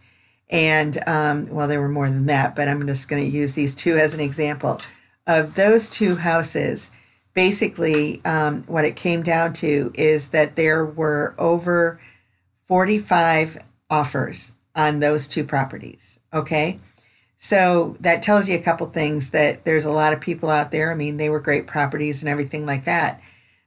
and 0.49 1.01
um, 1.07 1.47
well, 1.49 1.69
there 1.69 1.79
were 1.79 1.87
more 1.87 2.09
than 2.09 2.25
that, 2.25 2.53
but 2.53 2.67
I'm 2.67 2.85
just 2.85 3.07
going 3.07 3.23
to 3.23 3.37
use 3.37 3.53
these 3.53 3.73
two 3.73 3.97
as 3.97 4.13
an 4.13 4.19
example. 4.19 4.81
Of 5.25 5.55
those 5.55 5.89
two 5.89 6.17
houses, 6.17 6.91
basically, 7.33 8.21
um, 8.25 8.63
what 8.63 8.83
it 8.83 8.97
came 8.97 9.23
down 9.23 9.53
to 9.53 9.91
is 9.95 10.29
that 10.29 10.57
there 10.57 10.85
were 10.85 11.33
over 11.37 11.99
45 12.65 13.57
offers 13.89 14.53
on 14.77 14.99
those 15.01 15.27
two 15.27 15.43
properties. 15.43 16.19
Okay. 16.31 16.79
So 17.35 17.97
that 17.99 18.23
tells 18.23 18.47
you 18.47 18.55
a 18.55 18.61
couple 18.61 18.87
things 18.87 19.31
that 19.31 19.65
there's 19.65 19.85
a 19.85 19.91
lot 19.91 20.13
of 20.13 20.21
people 20.21 20.49
out 20.49 20.71
there. 20.71 20.91
I 20.91 20.95
mean, 20.95 21.17
they 21.17 21.29
were 21.29 21.39
great 21.39 21.67
properties 21.67 22.21
and 22.21 22.29
everything 22.29 22.65
like 22.65 22.85
that. 22.85 23.21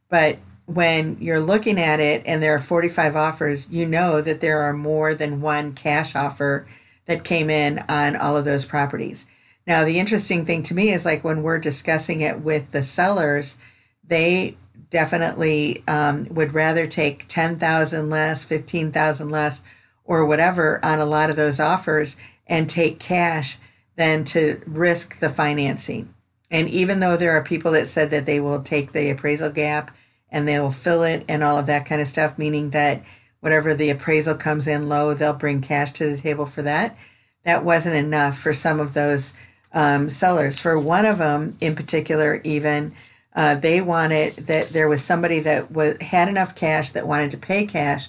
But 0.08 0.38
when 0.66 1.18
you're 1.20 1.40
looking 1.40 1.78
at 1.78 2.00
it 2.00 2.22
and 2.24 2.42
there 2.42 2.54
are 2.54 2.60
45 2.60 3.16
offers, 3.16 3.70
you 3.70 3.86
know 3.86 4.20
that 4.20 4.40
there 4.40 4.60
are 4.60 4.72
more 4.72 5.14
than 5.14 5.40
one 5.40 5.72
cash 5.72 6.14
offer 6.14 6.66
that 7.06 7.24
came 7.24 7.50
in 7.50 7.80
on 7.88 8.16
all 8.16 8.36
of 8.36 8.44
those 8.44 8.64
properties. 8.64 9.26
Now, 9.66 9.84
the 9.84 9.98
interesting 9.98 10.44
thing 10.44 10.62
to 10.64 10.74
me 10.74 10.92
is 10.92 11.04
like 11.04 11.22
when 11.22 11.42
we're 11.42 11.58
discussing 11.58 12.20
it 12.20 12.40
with 12.40 12.70
the 12.70 12.82
sellers, 12.82 13.58
they 14.06 14.56
definitely 14.90 15.82
um, 15.86 16.26
would 16.30 16.54
rather 16.54 16.86
take 16.86 17.26
10,000 17.28 18.10
less, 18.10 18.42
15,000 18.42 19.30
less, 19.30 19.62
or 20.10 20.26
whatever 20.26 20.84
on 20.84 20.98
a 20.98 21.06
lot 21.06 21.30
of 21.30 21.36
those 21.36 21.60
offers 21.60 22.16
and 22.48 22.68
take 22.68 22.98
cash 22.98 23.58
than 23.94 24.24
to 24.24 24.60
risk 24.66 25.20
the 25.20 25.30
financing. 25.30 26.12
And 26.50 26.68
even 26.68 26.98
though 26.98 27.16
there 27.16 27.30
are 27.36 27.44
people 27.44 27.70
that 27.70 27.86
said 27.86 28.10
that 28.10 28.26
they 28.26 28.40
will 28.40 28.60
take 28.60 28.90
the 28.90 29.08
appraisal 29.08 29.50
gap 29.50 29.96
and 30.28 30.48
they 30.48 30.58
will 30.58 30.72
fill 30.72 31.04
it 31.04 31.24
and 31.28 31.44
all 31.44 31.56
of 31.56 31.66
that 31.66 31.86
kind 31.86 32.02
of 32.02 32.08
stuff, 32.08 32.36
meaning 32.36 32.70
that 32.70 33.04
whatever 33.38 33.72
the 33.72 33.88
appraisal 33.88 34.34
comes 34.34 34.66
in 34.66 34.88
low, 34.88 35.14
they'll 35.14 35.32
bring 35.32 35.60
cash 35.60 35.92
to 35.92 36.10
the 36.10 36.18
table 36.20 36.44
for 36.44 36.62
that. 36.62 36.96
That 37.44 37.64
wasn't 37.64 37.94
enough 37.94 38.36
for 38.36 38.52
some 38.52 38.80
of 38.80 38.94
those 38.94 39.32
um, 39.72 40.08
sellers. 40.08 40.58
For 40.58 40.76
one 40.76 41.06
of 41.06 41.18
them 41.18 41.56
in 41.60 41.76
particular, 41.76 42.40
even 42.42 42.94
uh, 43.36 43.54
they 43.54 43.80
wanted 43.80 44.34
that 44.38 44.70
there 44.70 44.88
was 44.88 45.04
somebody 45.04 45.38
that 45.38 45.70
had 46.02 46.28
enough 46.28 46.56
cash 46.56 46.90
that 46.90 47.06
wanted 47.06 47.30
to 47.30 47.36
pay 47.36 47.64
cash 47.64 48.08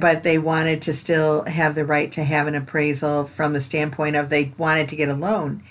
but 0.00 0.22
they 0.22 0.38
wanted 0.38 0.80
to 0.82 0.92
still 0.92 1.44
have 1.44 1.74
the 1.74 1.84
right 1.84 2.10
to 2.12 2.24
have 2.24 2.46
an 2.46 2.54
appraisal 2.54 3.24
from 3.24 3.52
the 3.52 3.60
standpoint 3.60 4.16
of 4.16 4.28
they 4.28 4.52
wanted 4.56 4.88
to 4.88 4.96
get 4.96 5.08
a 5.08 5.14
loan. 5.14 5.62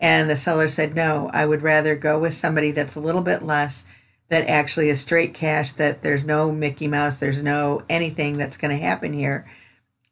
And 0.00 0.28
the 0.28 0.36
seller 0.36 0.68
said, 0.68 0.94
no, 0.94 1.30
I 1.32 1.46
would 1.46 1.62
rather 1.62 1.94
go 1.94 2.18
with 2.18 2.32
somebody 2.32 2.70
that's 2.70 2.96
a 2.96 3.00
little 3.00 3.22
bit 3.22 3.42
less, 3.42 3.84
that 4.28 4.48
actually 4.48 4.88
is 4.88 5.00
straight 5.00 5.32
cash, 5.32 5.72
that 5.72 6.02
there's 6.02 6.24
no 6.24 6.52
Mickey 6.52 6.86
Mouse, 6.86 7.16
there's 7.16 7.42
no 7.42 7.82
anything 7.88 8.36
that's 8.36 8.56
going 8.56 8.76
to 8.76 8.84
happen 8.84 9.12
here. 9.12 9.46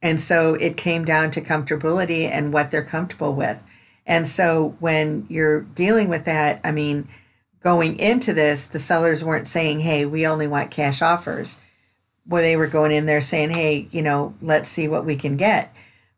And 0.00 0.20
so 0.20 0.54
it 0.54 0.76
came 0.76 1.04
down 1.04 1.30
to 1.32 1.40
comfortability 1.40 2.30
and 2.30 2.52
what 2.52 2.70
they're 2.70 2.84
comfortable 2.84 3.34
with. 3.34 3.62
And 4.06 4.26
so 4.26 4.76
when 4.78 5.26
you're 5.28 5.62
dealing 5.62 6.08
with 6.08 6.24
that, 6.24 6.60
I 6.62 6.70
mean, 6.70 7.08
going 7.60 7.98
into 7.98 8.32
this, 8.32 8.66
the 8.66 8.78
sellers 8.78 9.24
weren't 9.24 9.48
saying, 9.48 9.80
hey, 9.80 10.06
we 10.06 10.26
only 10.26 10.46
want 10.46 10.70
cash 10.70 11.02
offers 11.02 11.60
where 12.26 12.42
they 12.42 12.56
were 12.56 12.66
going 12.66 12.92
in 12.92 13.06
there 13.06 13.20
saying, 13.20 13.50
hey, 13.50 13.88
you 13.90 14.02
know, 14.02 14.34
let's 14.42 14.68
see 14.68 14.88
what 14.88 15.04
we 15.04 15.16
can 15.16 15.36
get. 15.36 15.72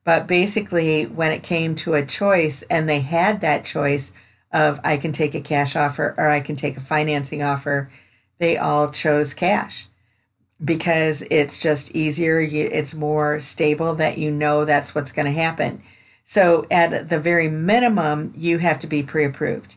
But 0.05 0.27
basically, 0.27 1.05
when 1.05 1.33
it 1.33 1.43
came 1.43 1.75
to 1.77 1.95
a 1.95 2.05
choice 2.05 2.63
and 2.71 2.89
they 2.89 3.01
had 3.01 3.41
that 3.41 3.65
choice 3.65 4.13
of 4.51 4.81
I 4.83 4.97
can 4.97 5.13
take 5.13 5.35
a 5.35 5.41
cash 5.41 5.77
offer 5.77 6.15
or 6.17 6.31
I 6.31 6.41
can 6.41 6.57
take 6.57 6.77
a 6.77 6.81
financing 6.81 7.43
offer, 7.43 7.91
they 8.39 8.57
all 8.57 8.91
chose 8.91 9.35
cash 9.35 9.87
because 10.65 11.23
it's 11.31 11.59
just 11.59 11.95
easier. 11.95 12.41
It's 12.41 12.95
more 12.95 13.39
stable 13.39 13.95
that 13.97 14.19
you 14.19 14.31
know 14.31 14.65
that's 14.65 14.95
what's 14.95 15.13
going 15.13 15.27
to 15.27 15.33
happen. 15.33 15.83
So, 16.25 16.67
at 16.71 17.09
the 17.09 17.19
very 17.19 17.49
minimum, 17.49 18.33
you 18.37 18.59
have 18.59 18.79
to 18.81 18.87
be 18.87 19.03
pre 19.03 19.25
approved. 19.25 19.77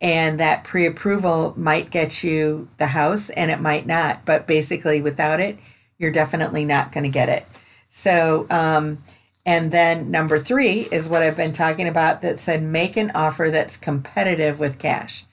And 0.00 0.38
that 0.38 0.64
pre 0.64 0.86
approval 0.86 1.54
might 1.56 1.90
get 1.90 2.22
you 2.22 2.68
the 2.78 2.88
house 2.88 3.30
and 3.30 3.50
it 3.50 3.60
might 3.60 3.86
not. 3.86 4.24
But 4.24 4.46
basically, 4.46 5.00
without 5.02 5.40
it, 5.40 5.58
you're 5.98 6.12
definitely 6.12 6.64
not 6.64 6.92
going 6.92 7.04
to 7.04 7.10
get 7.10 7.28
it. 7.28 7.46
So, 7.88 8.46
um, 8.50 9.02
and 9.44 9.72
then 9.72 10.10
number 10.10 10.38
three 10.38 10.88
is 10.92 11.08
what 11.08 11.22
I've 11.22 11.36
been 11.36 11.52
talking 11.52 11.88
about 11.88 12.20
that 12.20 12.38
said 12.38 12.62
make 12.62 12.96
an 12.96 13.10
offer 13.14 13.50
that's 13.50 13.76
competitive 13.76 14.60
with 14.60 14.78
cash. 14.78 15.24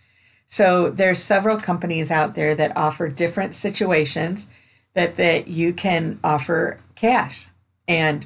So 0.48 0.90
there's 0.90 1.22
several 1.22 1.58
companies 1.58 2.12
out 2.12 2.34
there 2.34 2.56
that 2.56 2.78
offer 2.78 3.10
different 3.10 3.56
situations 3.56 4.50
that 4.94 5.18
that 5.18 5.48
you 5.48 5.74
can 5.74 6.20
offer 6.24 6.80
cash. 6.96 7.50
And 7.88 8.26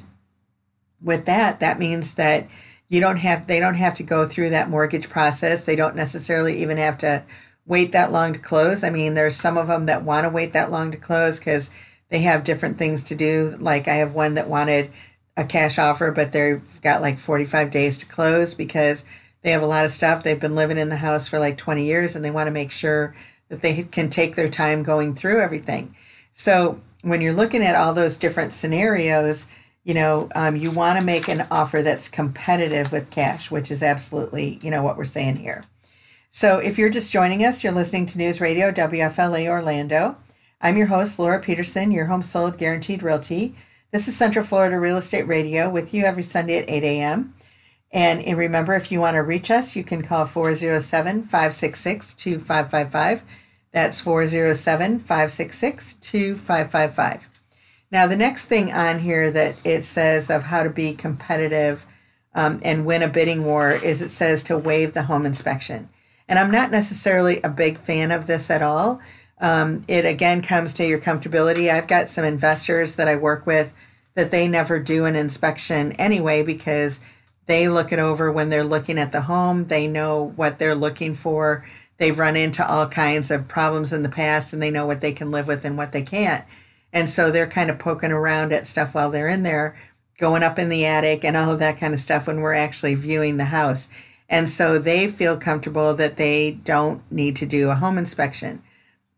with 1.02 1.24
that, 1.26 1.60
that 1.60 1.78
means 1.78 2.14
that 2.14 2.46
you 2.90 3.00
don't 3.00 3.18
have 3.18 3.46
they 3.46 3.60
don't 3.60 3.76
have 3.76 3.94
to 3.94 4.02
go 4.02 4.26
through 4.26 4.50
that 4.50 4.68
mortgage 4.68 5.08
process. 5.08 5.64
They 5.64 5.76
don't 5.76 5.96
necessarily 5.96 6.60
even 6.60 6.76
have 6.76 6.98
to 6.98 7.22
wait 7.64 7.92
that 7.92 8.12
long 8.12 8.32
to 8.34 8.38
close. 8.38 8.82
I 8.84 8.90
mean, 8.90 9.14
there's 9.14 9.36
some 9.36 9.56
of 9.56 9.68
them 9.68 9.86
that 9.86 10.02
want 10.02 10.24
to 10.24 10.28
wait 10.28 10.52
that 10.52 10.72
long 10.72 10.90
to 10.90 10.98
close 10.98 11.38
because 11.38 11.70
they 12.08 12.18
have 12.18 12.42
different 12.44 12.76
things 12.76 13.04
to 13.04 13.14
do. 13.14 13.56
Like 13.60 13.86
I 13.86 13.94
have 13.94 14.12
one 14.12 14.34
that 14.34 14.48
wanted 14.48 14.90
a 15.36 15.44
cash 15.44 15.78
offer, 15.78 16.10
but 16.10 16.32
they've 16.32 16.62
got 16.82 17.00
like 17.00 17.16
45 17.16 17.70
days 17.70 17.96
to 17.98 18.06
close 18.06 18.54
because 18.54 19.04
they 19.42 19.52
have 19.52 19.62
a 19.62 19.66
lot 19.66 19.84
of 19.84 19.92
stuff. 19.92 20.24
They've 20.24 20.38
been 20.38 20.56
living 20.56 20.76
in 20.76 20.88
the 20.88 20.96
house 20.96 21.28
for 21.28 21.38
like 21.38 21.56
20 21.56 21.84
years 21.84 22.16
and 22.16 22.24
they 22.24 22.30
want 22.32 22.48
to 22.48 22.52
make 22.52 22.72
sure 22.72 23.14
that 23.48 23.62
they 23.62 23.84
can 23.84 24.10
take 24.10 24.34
their 24.34 24.48
time 24.48 24.82
going 24.82 25.14
through 25.14 25.40
everything. 25.40 25.94
So 26.34 26.80
when 27.02 27.20
you're 27.20 27.32
looking 27.32 27.62
at 27.62 27.76
all 27.76 27.94
those 27.94 28.16
different 28.16 28.52
scenarios, 28.52 29.46
you 29.84 29.94
know, 29.94 30.28
um, 30.34 30.56
you 30.56 30.70
want 30.70 30.98
to 30.98 31.04
make 31.04 31.28
an 31.28 31.46
offer 31.50 31.82
that's 31.82 32.08
competitive 32.08 32.92
with 32.92 33.10
cash, 33.10 33.50
which 33.50 33.70
is 33.70 33.82
absolutely, 33.82 34.58
you 34.62 34.70
know, 34.70 34.82
what 34.82 34.96
we're 34.96 35.04
saying 35.04 35.36
here. 35.36 35.64
So 36.30 36.58
if 36.58 36.78
you're 36.78 36.90
just 36.90 37.12
joining 37.12 37.44
us, 37.44 37.64
you're 37.64 37.72
listening 37.72 38.06
to 38.06 38.18
News 38.18 38.40
Radio 38.40 38.70
WFLA 38.70 39.48
Orlando. 39.48 40.16
I'm 40.60 40.76
your 40.76 40.88
host, 40.88 41.18
Laura 41.18 41.40
Peterson, 41.40 41.90
your 41.90 42.06
home 42.06 42.22
sold 42.22 42.58
guaranteed 42.58 43.02
realty. 43.02 43.54
This 43.90 44.06
is 44.06 44.16
Central 44.16 44.44
Florida 44.44 44.78
Real 44.78 44.98
Estate 44.98 45.26
Radio 45.26 45.68
with 45.68 45.92
you 45.94 46.04
every 46.04 46.22
Sunday 46.22 46.58
at 46.58 46.70
8 46.70 46.84
a.m. 46.84 47.34
And 47.90 48.24
remember, 48.38 48.74
if 48.74 48.92
you 48.92 49.00
want 49.00 49.14
to 49.14 49.22
reach 49.22 49.50
us, 49.50 49.74
you 49.74 49.82
can 49.82 50.02
call 50.02 50.26
407 50.26 51.22
566 51.22 52.14
2555. 52.14 53.22
That's 53.72 54.00
407 54.00 55.00
566 55.00 55.94
2555. 55.94 57.29
Now, 57.90 58.06
the 58.06 58.16
next 58.16 58.46
thing 58.46 58.72
on 58.72 59.00
here 59.00 59.30
that 59.30 59.56
it 59.64 59.84
says 59.84 60.30
of 60.30 60.44
how 60.44 60.62
to 60.62 60.70
be 60.70 60.94
competitive 60.94 61.86
um, 62.34 62.60
and 62.62 62.86
win 62.86 63.02
a 63.02 63.08
bidding 63.08 63.44
war 63.44 63.72
is 63.72 64.00
it 64.00 64.10
says 64.10 64.44
to 64.44 64.56
waive 64.56 64.94
the 64.94 65.04
home 65.04 65.26
inspection. 65.26 65.88
And 66.28 66.38
I'm 66.38 66.52
not 66.52 66.70
necessarily 66.70 67.40
a 67.42 67.48
big 67.48 67.78
fan 67.78 68.12
of 68.12 68.28
this 68.28 68.50
at 68.50 68.62
all. 68.62 69.00
Um, 69.40 69.84
it 69.88 70.04
again 70.04 70.42
comes 70.42 70.72
to 70.74 70.86
your 70.86 71.00
comfortability. 71.00 71.68
I've 71.68 71.88
got 71.88 72.08
some 72.08 72.24
investors 72.24 72.94
that 72.94 73.08
I 73.08 73.16
work 73.16 73.46
with 73.46 73.72
that 74.14 74.30
they 74.30 74.46
never 74.46 74.78
do 74.78 75.06
an 75.06 75.16
inspection 75.16 75.92
anyway 75.92 76.42
because 76.42 77.00
they 77.46 77.68
look 77.68 77.90
it 77.92 77.98
over 77.98 78.30
when 78.30 78.50
they're 78.50 78.62
looking 78.62 78.98
at 78.98 79.10
the 79.10 79.22
home. 79.22 79.66
They 79.66 79.88
know 79.88 80.32
what 80.36 80.58
they're 80.58 80.74
looking 80.74 81.14
for. 81.14 81.66
They've 81.96 82.18
run 82.18 82.36
into 82.36 82.66
all 82.66 82.86
kinds 82.86 83.30
of 83.30 83.48
problems 83.48 83.92
in 83.92 84.02
the 84.02 84.08
past 84.08 84.52
and 84.52 84.62
they 84.62 84.70
know 84.70 84.86
what 84.86 85.00
they 85.00 85.12
can 85.12 85.32
live 85.32 85.48
with 85.48 85.64
and 85.64 85.76
what 85.76 85.90
they 85.90 86.02
can't. 86.02 86.44
And 86.92 87.08
so 87.08 87.30
they're 87.30 87.46
kind 87.46 87.70
of 87.70 87.78
poking 87.78 88.12
around 88.12 88.52
at 88.52 88.66
stuff 88.66 88.94
while 88.94 89.10
they're 89.10 89.28
in 89.28 89.42
there, 89.42 89.76
going 90.18 90.42
up 90.42 90.58
in 90.58 90.68
the 90.68 90.84
attic 90.84 91.24
and 91.24 91.36
all 91.36 91.50
of 91.50 91.58
that 91.60 91.78
kind 91.78 91.94
of 91.94 92.00
stuff 92.00 92.26
when 92.26 92.40
we're 92.40 92.54
actually 92.54 92.94
viewing 92.94 93.36
the 93.36 93.46
house. 93.46 93.88
And 94.28 94.48
so 94.48 94.78
they 94.78 95.08
feel 95.08 95.36
comfortable 95.36 95.94
that 95.94 96.16
they 96.16 96.52
don't 96.52 97.02
need 97.10 97.36
to 97.36 97.46
do 97.46 97.70
a 97.70 97.74
home 97.74 97.98
inspection. 97.98 98.62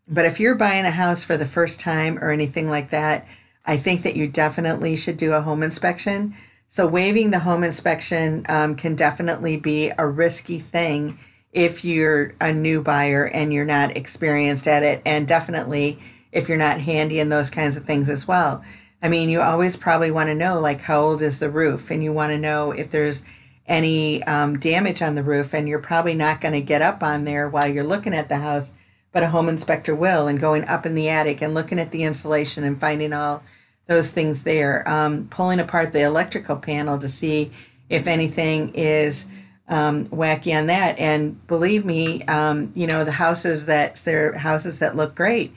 But 0.07 0.25
if 0.25 0.39
you're 0.39 0.55
buying 0.55 0.85
a 0.85 0.91
house 0.91 1.23
for 1.23 1.37
the 1.37 1.45
first 1.45 1.79
time 1.79 2.17
or 2.19 2.31
anything 2.31 2.69
like 2.69 2.89
that, 2.89 3.27
I 3.65 3.77
think 3.77 4.01
that 4.03 4.15
you 4.15 4.27
definitely 4.27 4.95
should 4.95 5.17
do 5.17 5.33
a 5.33 5.41
home 5.41 5.63
inspection. 5.63 6.35
So, 6.67 6.87
waiving 6.87 7.29
the 7.29 7.39
home 7.39 7.63
inspection 7.63 8.45
um, 8.49 8.75
can 8.75 8.95
definitely 8.95 9.57
be 9.57 9.91
a 9.97 10.07
risky 10.07 10.59
thing 10.59 11.19
if 11.53 11.85
you're 11.85 12.33
a 12.41 12.51
new 12.51 12.81
buyer 12.81 13.25
and 13.27 13.53
you're 13.53 13.63
not 13.63 13.95
experienced 13.95 14.67
at 14.67 14.83
it, 14.83 15.01
and 15.05 15.27
definitely 15.27 15.99
if 16.33 16.49
you're 16.49 16.57
not 16.57 16.81
handy 16.81 17.19
in 17.19 17.29
those 17.29 17.49
kinds 17.49 17.77
of 17.77 17.85
things 17.85 18.09
as 18.09 18.27
well. 18.27 18.63
I 19.01 19.07
mean, 19.07 19.29
you 19.29 19.41
always 19.41 19.77
probably 19.77 20.11
want 20.11 20.27
to 20.27 20.35
know, 20.35 20.59
like, 20.59 20.81
how 20.81 21.01
old 21.01 21.21
is 21.21 21.39
the 21.39 21.49
roof, 21.49 21.91
and 21.91 22.03
you 22.03 22.11
want 22.11 22.31
to 22.31 22.37
know 22.37 22.71
if 22.71 22.91
there's 22.91 23.23
any 23.67 24.23
um, 24.23 24.59
damage 24.59 25.01
on 25.01 25.15
the 25.15 25.23
roof, 25.23 25.53
and 25.53 25.69
you're 25.69 25.79
probably 25.79 26.13
not 26.13 26.41
going 26.41 26.53
to 26.53 26.61
get 26.61 26.81
up 26.81 27.01
on 27.01 27.23
there 27.23 27.47
while 27.47 27.67
you're 27.67 27.83
looking 27.83 28.13
at 28.13 28.27
the 28.27 28.37
house 28.37 28.73
but 29.13 29.23
a 29.23 29.29
home 29.29 29.47
inspector 29.47 29.95
will, 29.95 30.27
and 30.27 30.39
going 30.39 30.67
up 30.67 30.85
in 30.85 30.95
the 30.95 31.07
attic 31.07 31.41
and 31.41 31.53
looking 31.53 31.79
at 31.79 31.91
the 31.91 32.03
insulation 32.03 32.65
and 32.65 32.79
finding 32.79 33.13
all 33.13 33.43
those 33.85 34.11
things 34.11 34.43
there, 34.43 34.87
um, 34.89 35.27
pulling 35.29 35.59
apart 35.59 35.93
the 35.93 36.01
electrical 36.01 36.57
panel 36.57 36.97
to 36.97 37.07
see 37.07 37.51
if 37.89 38.07
anything 38.07 38.73
is 38.73 39.27
um, 39.67 40.07
wacky 40.07 40.57
on 40.57 40.65
that. 40.65 40.97
And 40.97 41.45
believe 41.47 41.85
me, 41.85 42.23
um, 42.23 42.71
you 42.75 42.87
know 42.87 43.03
the 43.03 43.11
houses 43.11 43.67
that 43.67 43.95
they're 44.03 44.33
houses 44.33 44.79
that 44.79 44.95
look 44.95 45.13
great, 45.13 45.53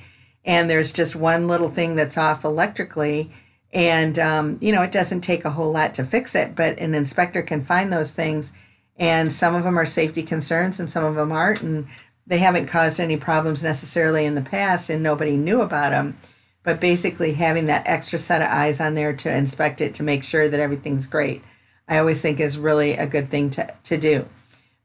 and 0.46 0.70
there's 0.70 0.92
just 0.92 1.14
one 1.14 1.46
little 1.46 1.68
thing 1.68 1.96
that's 1.96 2.16
off 2.16 2.44
electrically, 2.44 3.30
and 3.72 4.18
um, 4.18 4.58
you 4.62 4.72
know 4.72 4.82
it 4.82 4.92
doesn't 4.92 5.20
take 5.20 5.44
a 5.44 5.50
whole 5.50 5.72
lot 5.72 5.92
to 5.94 6.04
fix 6.04 6.34
it, 6.34 6.54
but 6.54 6.78
an 6.78 6.94
inspector 6.94 7.42
can 7.42 7.62
find 7.62 7.92
those 7.92 8.14
things, 8.14 8.54
and 8.96 9.30
some 9.30 9.54
of 9.54 9.64
them 9.64 9.78
are 9.78 9.84
safety 9.84 10.22
concerns 10.22 10.80
and 10.80 10.88
some 10.88 11.04
of 11.04 11.16
them 11.16 11.32
aren't, 11.32 11.62
and 11.62 11.86
they 12.26 12.38
haven't 12.38 12.66
caused 12.66 12.98
any 12.98 13.16
problems 13.16 13.62
necessarily 13.62 14.24
in 14.24 14.34
the 14.34 14.42
past 14.42 14.90
and 14.90 15.02
nobody 15.02 15.36
knew 15.36 15.60
about 15.60 15.90
them 15.90 16.18
but 16.62 16.80
basically 16.80 17.34
having 17.34 17.66
that 17.66 17.86
extra 17.86 18.18
set 18.18 18.42
of 18.42 18.48
eyes 18.48 18.80
on 18.80 18.94
there 18.94 19.12
to 19.12 19.32
inspect 19.32 19.80
it 19.80 19.94
to 19.94 20.02
make 20.02 20.24
sure 20.24 20.48
that 20.48 20.60
everything's 20.60 21.06
great 21.06 21.42
i 21.88 21.98
always 21.98 22.20
think 22.20 22.40
is 22.40 22.58
really 22.58 22.92
a 22.94 23.06
good 23.06 23.30
thing 23.30 23.50
to, 23.50 23.72
to 23.84 23.96
do. 23.96 24.26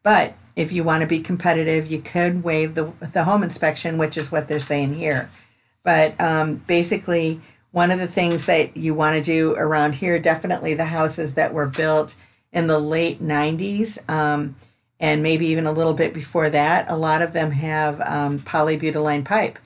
But 0.03 0.33
if 0.55 0.71
you 0.71 0.83
want 0.83 1.01
to 1.01 1.07
be 1.07 1.19
competitive 1.19 1.87
you 1.91 2.01
could 2.01 2.43
waive 2.43 2.75
the, 2.75 2.91
the 3.13 3.23
home 3.23 3.43
inspection 3.43 3.97
which 3.97 4.17
is 4.17 4.31
what 4.31 4.47
they're 4.47 4.59
saying 4.59 4.95
here 4.95 5.29
but 5.83 6.19
um, 6.19 6.55
basically 6.67 7.39
one 7.71 7.91
of 7.91 7.99
the 7.99 8.07
things 8.07 8.45
that 8.47 8.75
you 8.75 8.93
want 8.93 9.15
to 9.15 9.23
do 9.23 9.55
around 9.55 9.95
here 9.95 10.19
definitely 10.19 10.73
the 10.73 10.85
houses 10.85 11.35
that 11.35 11.53
were 11.53 11.67
built 11.67 12.15
in 12.51 12.67
the 12.67 12.79
late 12.79 13.21
90s 13.21 13.97
um, 14.09 14.55
and 15.01 15.23
maybe 15.23 15.47
even 15.47 15.65
a 15.65 15.71
little 15.71 15.95
bit 15.95 16.13
before 16.13 16.49
that, 16.51 16.85
a 16.87 16.95
lot 16.95 17.23
of 17.23 17.33
them 17.33 17.51
have 17.51 17.99
um, 18.01 18.37
polybutylene 18.39 19.25
pipe. 19.25 19.57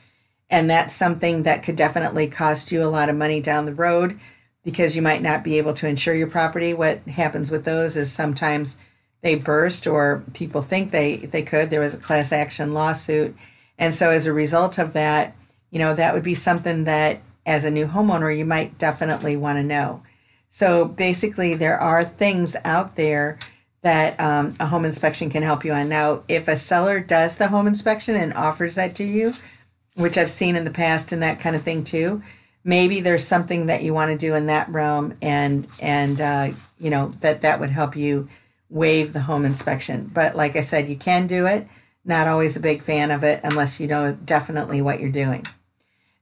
And 0.49 0.69
that's 0.69 0.95
something 0.95 1.43
that 1.43 1.61
could 1.61 1.75
definitely 1.75 2.27
cost 2.29 2.71
you 2.71 2.81
a 2.81 2.87
lot 2.87 3.09
of 3.09 3.17
money 3.17 3.41
down 3.41 3.65
the 3.65 3.75
road 3.75 4.17
because 4.63 4.95
you 4.95 5.01
might 5.01 5.21
not 5.21 5.43
be 5.43 5.57
able 5.57 5.73
to 5.73 5.89
insure 5.89 6.15
your 6.15 6.27
property. 6.27 6.73
What 6.73 6.99
happens 7.01 7.51
with 7.51 7.65
those 7.65 7.97
is 7.97 8.11
sometimes 8.11 8.77
they 9.21 9.35
burst 9.35 9.85
or 9.85 10.23
people 10.33 10.61
think 10.61 10.91
they, 10.91 11.17
they 11.17 11.43
could. 11.43 11.69
There 11.69 11.81
was 11.81 11.95
a 11.95 11.99
class 11.99 12.31
action 12.31 12.73
lawsuit. 12.73 13.35
And 13.77 13.93
so 13.93 14.11
as 14.11 14.25
a 14.25 14.33
result 14.33 14.77
of 14.77 14.93
that, 14.93 15.35
you 15.75 15.79
know, 15.79 15.93
that 15.93 16.13
would 16.13 16.23
be 16.23 16.35
something 16.35 16.85
that 16.85 17.19
as 17.45 17.65
a 17.65 17.69
new 17.69 17.85
homeowner, 17.85 18.35
you 18.35 18.45
might 18.45 18.77
definitely 18.77 19.35
want 19.35 19.57
to 19.57 19.63
know. 19.63 20.01
So 20.47 20.85
basically, 20.85 21.53
there 21.53 21.77
are 21.77 22.01
things 22.01 22.55
out 22.63 22.95
there 22.95 23.37
that 23.81 24.17
um, 24.17 24.55
a 24.57 24.67
home 24.67 24.85
inspection 24.85 25.29
can 25.29 25.43
help 25.43 25.65
you 25.65 25.73
on. 25.73 25.89
Now, 25.89 26.23
if 26.29 26.47
a 26.47 26.55
seller 26.55 27.01
does 27.01 27.35
the 27.35 27.49
home 27.49 27.67
inspection 27.67 28.15
and 28.15 28.33
offers 28.35 28.75
that 28.75 28.95
to 28.95 29.03
you, 29.03 29.33
which 29.95 30.17
I've 30.17 30.29
seen 30.29 30.55
in 30.55 30.63
the 30.63 30.71
past 30.71 31.11
and 31.11 31.21
that 31.21 31.41
kind 31.41 31.57
of 31.57 31.63
thing 31.63 31.83
too, 31.83 32.23
maybe 32.63 33.01
there's 33.01 33.27
something 33.27 33.65
that 33.65 33.83
you 33.83 33.93
want 33.93 34.11
to 34.11 34.17
do 34.17 34.33
in 34.33 34.45
that 34.45 34.69
realm, 34.69 35.17
and 35.21 35.67
and 35.81 36.21
uh, 36.21 36.51
you 36.79 36.89
know 36.89 37.11
that 37.19 37.41
that 37.41 37.59
would 37.59 37.71
help 37.71 37.97
you 37.97 38.29
waive 38.69 39.11
the 39.11 39.19
home 39.19 39.43
inspection. 39.43 40.09
But 40.13 40.37
like 40.37 40.55
I 40.55 40.61
said, 40.61 40.87
you 40.87 40.95
can 40.95 41.27
do 41.27 41.45
it. 41.45 41.67
Not 42.05 42.29
always 42.29 42.55
a 42.55 42.61
big 42.61 42.81
fan 42.81 43.11
of 43.11 43.25
it 43.25 43.41
unless 43.43 43.81
you 43.81 43.87
know 43.87 44.13
definitely 44.13 44.81
what 44.81 45.01
you're 45.01 45.09
doing. 45.09 45.43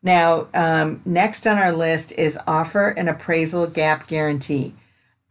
Now, 0.04 0.48
um, 0.54 1.02
next 1.06 1.48
on 1.48 1.58
our 1.58 1.72
list 1.72 2.12
is 2.12 2.38
offer 2.46 2.90
an 2.90 3.08
appraisal 3.08 3.66
gap 3.66 4.08
guarantee 4.08 4.76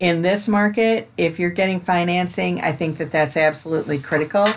in 0.02 0.22
this 0.22 0.48
market, 0.48 1.08
if 1.16 1.38
you're 1.38 1.50
getting 1.50 1.78
financing, 1.78 2.60
I 2.60 2.72
think 2.72 2.98
that 2.98 3.12
that's 3.12 3.36
absolutely 3.36 4.00
critical. 4.00 4.48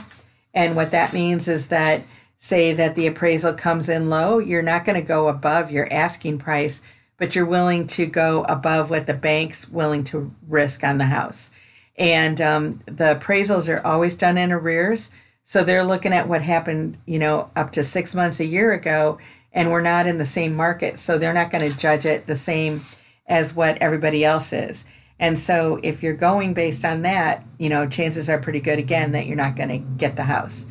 And 0.56 0.76
what 0.76 0.90
that 0.90 1.14
means 1.14 1.48
is 1.48 1.68
that, 1.68 2.02
say 2.36 2.74
that 2.74 2.96
the 2.96 3.06
appraisal 3.06 3.54
comes 3.54 3.88
in 3.88 4.10
low, 4.10 4.40
you're 4.40 4.64
not 4.64 4.86
going 4.86 5.00
to 5.00 5.08
go 5.08 5.28
above 5.28 5.70
your 5.70 5.88
asking 5.94 6.40
price, 6.40 6.82
but 7.20 7.36
you're 7.36 7.46
willing 7.46 7.86
to 7.88 8.08
go 8.08 8.42
above 8.46 8.90
what 8.90 9.06
the 9.06 9.14
bank's 9.14 9.70
willing 9.70 10.04
to 10.06 10.34
risk 10.48 10.84
on 10.84 10.98
the 10.98 11.06
house. 11.06 11.52
And 11.96 12.42
um, 12.42 12.82
the 12.88 13.16
appraisals 13.16 13.70
are 13.70 13.86
always 13.86 14.16
done 14.16 14.40
in 14.40 14.52
arrears. 14.52 15.12
So 15.44 15.64
they're 15.64 15.84
looking 15.84 16.12
at 16.12 16.28
what 16.28 16.42
happened, 16.42 16.98
you 17.06 17.20
know, 17.20 17.52
up 17.56 17.72
to 17.74 17.84
six 17.84 18.16
months, 18.16 18.40
a 18.40 18.46
year 18.46 18.74
ago, 18.74 19.20
and 19.56 19.72
we're 19.72 19.82
not 19.82 20.06
in 20.06 20.20
the 20.20 20.26
same 20.26 20.54
market. 20.54 21.00
So 21.00 21.18
they're 21.18 21.34
not 21.34 21.50
going 21.50 21.72
to 21.72 21.76
judge 21.76 22.06
it 22.06 22.28
the 22.28 22.36
same 22.36 22.82
as 23.26 23.56
what 23.56 23.80
everybody 23.80 24.24
else 24.24 24.54
is. 24.54 24.86
And 25.18 25.40
so 25.40 25.80
if 25.82 26.04
you're 26.04 26.14
going 26.14 26.54
based 26.54 26.84
on 26.84 27.02
that, 27.04 27.46
you 27.58 27.70
know, 27.70 27.88
chances 27.88 28.30
are 28.30 28.38
pretty 28.38 28.60
good 28.60 28.78
again 28.78 29.14
that 29.14 29.26
you're 29.26 29.38
not 29.38 29.56
going 29.56 29.70
to 29.70 29.78
get 29.78 30.18
the 30.18 30.24
house. 30.24 30.66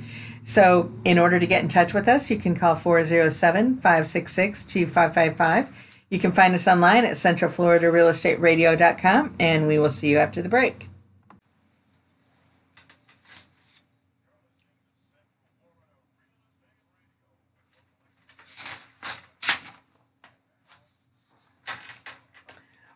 So 0.44 0.92
in 1.04 1.18
order 1.18 1.40
to 1.40 1.46
get 1.46 1.62
in 1.62 1.68
touch 1.68 1.94
with 1.94 2.06
us, 2.06 2.30
you 2.30 2.38
can 2.38 2.54
call 2.54 2.76
407 2.76 3.76
566 3.76 4.64
2555. 4.64 5.70
You 6.10 6.18
can 6.18 6.32
find 6.32 6.54
us 6.54 6.68
online 6.68 7.06
at 7.06 7.12
centralfloridarealestateradio.com 7.12 9.36
and 9.40 9.66
we 9.66 9.78
will 9.78 9.88
see 9.88 10.10
you 10.10 10.18
after 10.18 10.42
the 10.42 10.50
break. 10.50 10.90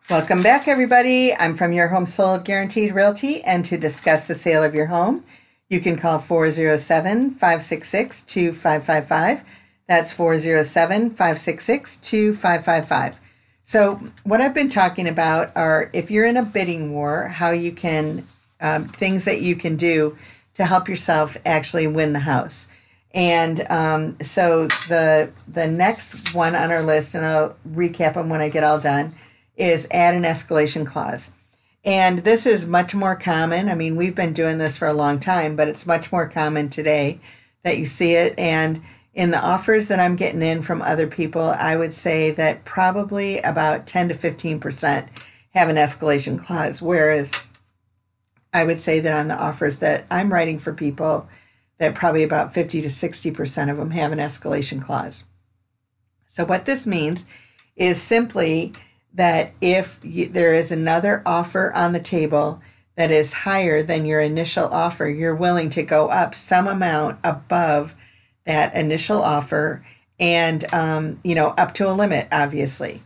Welcome 0.09 0.41
back, 0.41 0.67
everybody. 0.67 1.35
I'm 1.35 1.55
from 1.55 1.71
Your 1.71 1.89
Home 1.89 2.07
Sold 2.07 2.43
Guaranteed 2.43 2.95
Realty, 2.95 3.43
and 3.43 3.63
to 3.65 3.77
discuss 3.77 4.25
the 4.25 4.33
sale 4.33 4.63
of 4.63 4.73
your 4.73 4.87
home, 4.87 5.23
you 5.69 5.79
can 5.79 5.97
call 5.97 6.17
407 6.17 7.35
566 7.35 8.23
2555. 8.23 9.43
That's 9.87 10.11
407 10.11 11.11
566 11.11 11.97
2555. 11.97 13.19
So, 13.61 14.01
what 14.23 14.41
I've 14.41 14.55
been 14.55 14.69
talking 14.69 15.07
about 15.07 15.55
are 15.55 15.91
if 15.93 16.09
you're 16.09 16.25
in 16.25 16.37
a 16.37 16.43
bidding 16.43 16.91
war, 16.91 17.27
how 17.27 17.51
you 17.51 17.71
can, 17.71 18.27
um, 18.59 18.87
things 18.87 19.25
that 19.25 19.41
you 19.41 19.55
can 19.55 19.75
do 19.75 20.17
to 20.55 20.65
help 20.65 20.89
yourself 20.89 21.37
actually 21.45 21.85
win 21.85 22.13
the 22.13 22.19
house. 22.19 22.67
And 23.13 23.63
um, 23.69 24.17
so, 24.23 24.65
the, 24.87 25.31
the 25.47 25.67
next 25.67 26.33
one 26.33 26.55
on 26.55 26.71
our 26.71 26.81
list, 26.81 27.13
and 27.13 27.23
I'll 27.23 27.55
recap 27.69 28.15
them 28.15 28.29
when 28.29 28.41
I 28.41 28.49
get 28.49 28.63
all 28.63 28.79
done 28.79 29.13
is 29.59 29.87
add 29.91 30.15
an 30.15 30.23
escalation 30.23 30.87
clause. 30.87 31.31
And 31.83 32.19
this 32.19 32.45
is 32.45 32.65
much 32.65 32.95
more 32.95 33.15
common. 33.15 33.69
I 33.69 33.75
mean, 33.75 33.95
we've 33.95 34.15
been 34.15 34.33
doing 34.33 34.57
this 34.57 34.77
for 34.77 34.87
a 34.87 34.93
long 34.93 35.19
time, 35.19 35.55
but 35.55 35.67
it's 35.67 35.85
much 35.85 36.11
more 36.11 36.27
common 36.27 36.69
today 36.69 37.19
that 37.63 37.77
you 37.77 37.85
see 37.85 38.13
it. 38.13 38.37
And 38.37 38.81
in 39.13 39.31
the 39.31 39.41
offers 39.41 39.87
that 39.87 39.99
I'm 39.99 40.15
getting 40.15 40.41
in 40.41 40.61
from 40.61 40.81
other 40.81 41.07
people, 41.07 41.41
I 41.41 41.75
would 41.75 41.93
say 41.93 42.31
that 42.31 42.65
probably 42.65 43.39
about 43.39 43.85
10 43.85 44.09
to 44.09 44.15
15% 44.15 45.07
have 45.53 45.69
an 45.69 45.75
escalation 45.75 46.43
clause. 46.43 46.81
Whereas 46.81 47.33
I 48.53 48.63
would 48.63 48.79
say 48.79 48.99
that 48.99 49.13
on 49.13 49.27
the 49.27 49.37
offers 49.37 49.79
that 49.79 50.05
I'm 50.09 50.33
writing 50.33 50.59
for 50.59 50.73
people, 50.73 51.27
that 51.79 51.95
probably 51.95 52.23
about 52.23 52.53
50 52.53 52.81
to 52.81 52.87
60% 52.87 53.71
of 53.71 53.77
them 53.77 53.91
have 53.91 54.11
an 54.11 54.19
escalation 54.19 54.81
clause. 54.81 55.23
So, 56.27 56.45
what 56.45 56.65
this 56.65 56.85
means 56.85 57.25
is 57.75 58.01
simply 58.01 58.73
that 59.13 59.53
if 59.61 59.99
you, 60.03 60.27
there 60.27 60.53
is 60.53 60.71
another 60.71 61.21
offer 61.25 61.73
on 61.73 61.93
the 61.93 61.99
table 61.99 62.61
that 62.95 63.11
is 63.11 63.33
higher 63.33 63.81
than 63.81 64.05
your 64.05 64.19
initial 64.19 64.65
offer, 64.65 65.07
you're 65.07 65.35
willing 65.35 65.69
to 65.71 65.83
go 65.83 66.09
up 66.09 66.35
some 66.35 66.67
amount 66.67 67.19
above 67.23 67.95
that 68.45 68.75
initial 68.75 69.21
offer 69.21 69.83
and, 70.19 70.71
um, 70.73 71.19
you 71.23 71.33
know, 71.33 71.49
up 71.49 71.73
to 71.75 71.89
a 71.89 71.93
limit, 71.93 72.27
obviously. 72.31 73.01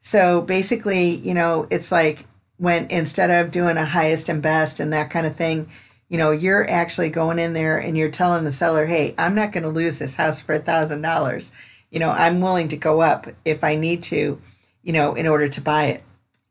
So 0.00 0.42
basically, 0.42 1.10
you 1.10 1.34
know, 1.34 1.66
it's 1.70 1.90
like 1.90 2.26
when 2.58 2.86
instead 2.90 3.30
of 3.30 3.50
doing 3.50 3.76
a 3.76 3.84
highest 3.84 4.28
and 4.28 4.42
best 4.42 4.80
and 4.80 4.92
that 4.92 5.10
kind 5.10 5.26
of 5.26 5.36
thing, 5.36 5.68
you 6.08 6.18
know, 6.18 6.30
you're 6.30 6.68
actually 6.68 7.10
going 7.10 7.38
in 7.38 7.52
there 7.52 7.78
and 7.78 7.96
you're 7.96 8.10
telling 8.10 8.44
the 8.44 8.52
seller, 8.52 8.86
hey, 8.86 9.14
I'm 9.18 9.34
not 9.34 9.52
going 9.52 9.64
to 9.64 9.68
lose 9.68 9.98
this 9.98 10.14
house 10.14 10.40
for 10.40 10.54
a 10.54 10.58
thousand 10.58 11.02
dollars. 11.02 11.52
You 11.90 12.00
know, 12.00 12.10
I'm 12.10 12.40
willing 12.40 12.68
to 12.68 12.76
go 12.76 13.00
up 13.00 13.28
if 13.44 13.64
I 13.64 13.76
need 13.76 14.02
to 14.04 14.40
you 14.88 14.94
know, 14.94 15.12
in 15.12 15.26
order 15.26 15.48
to 15.48 15.60
buy 15.60 15.84
it. 15.84 16.02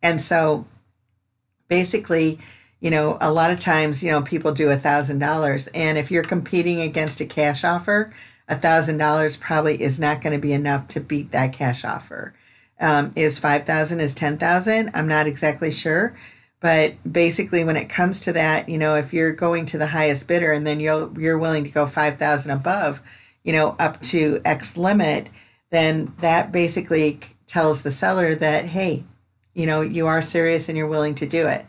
And 0.03 0.21
so 0.21 0.67
basically, 1.67 2.37
you 2.79 2.91
know, 2.91 3.17
a 3.19 3.31
lot 3.31 3.49
of 3.49 3.57
times, 3.57 4.03
you 4.03 4.11
know, 4.11 4.21
people 4.21 4.51
do 4.51 4.69
a 4.69 4.77
thousand 4.77 5.17
dollars. 5.17 5.65
And 5.69 5.97
if 5.97 6.11
you're 6.11 6.21
competing 6.21 6.79
against 6.79 7.19
a 7.19 7.25
cash 7.25 7.63
offer, 7.63 8.13
a 8.47 8.55
thousand 8.55 8.99
dollars 8.99 9.37
probably 9.37 9.81
is 9.81 9.99
not 9.99 10.21
going 10.21 10.33
to 10.33 10.39
be 10.39 10.53
enough 10.53 10.87
to 10.89 10.99
beat 10.99 11.31
that 11.31 11.51
cash 11.51 11.83
offer. 11.83 12.35
Um, 12.79 13.11
is 13.15 13.39
5,000 13.39 13.99
is 13.99 14.13
10,000? 14.13 14.91
I'm 14.93 15.07
not 15.07 15.25
exactly 15.25 15.71
sure. 15.71 16.15
But 16.59 16.93
basically, 17.11 17.63
when 17.63 17.75
it 17.75 17.89
comes 17.89 18.19
to 18.19 18.33
that, 18.33 18.69
you 18.69 18.77
know, 18.77 18.93
if 18.93 19.13
you're 19.13 19.33
going 19.33 19.65
to 19.65 19.79
the 19.79 19.87
highest 19.87 20.27
bidder 20.27 20.51
and 20.51 20.65
then 20.65 20.79
you're, 20.79 21.11
you're 21.19 21.39
willing 21.39 21.63
to 21.63 21.71
go 21.71 21.87
5,000 21.87 22.51
above, 22.51 23.01
you 23.43 23.51
know, 23.51 23.75
up 23.79 23.99
to 24.03 24.41
X 24.45 24.77
limit, 24.77 25.29
then 25.71 26.13
that 26.19 26.51
basically 26.51 27.19
tells 27.47 27.81
the 27.81 27.91
seller 27.91 28.35
that, 28.35 28.65
hey, 28.65 29.03
you 29.53 29.65
know, 29.65 29.81
you 29.81 30.05
are 30.05 30.21
serious 30.21 30.69
and 30.69 30.77
you're 30.77 30.87
willing 30.87 31.15
to 31.15 31.25
do 31.25 31.47
it. 31.47 31.65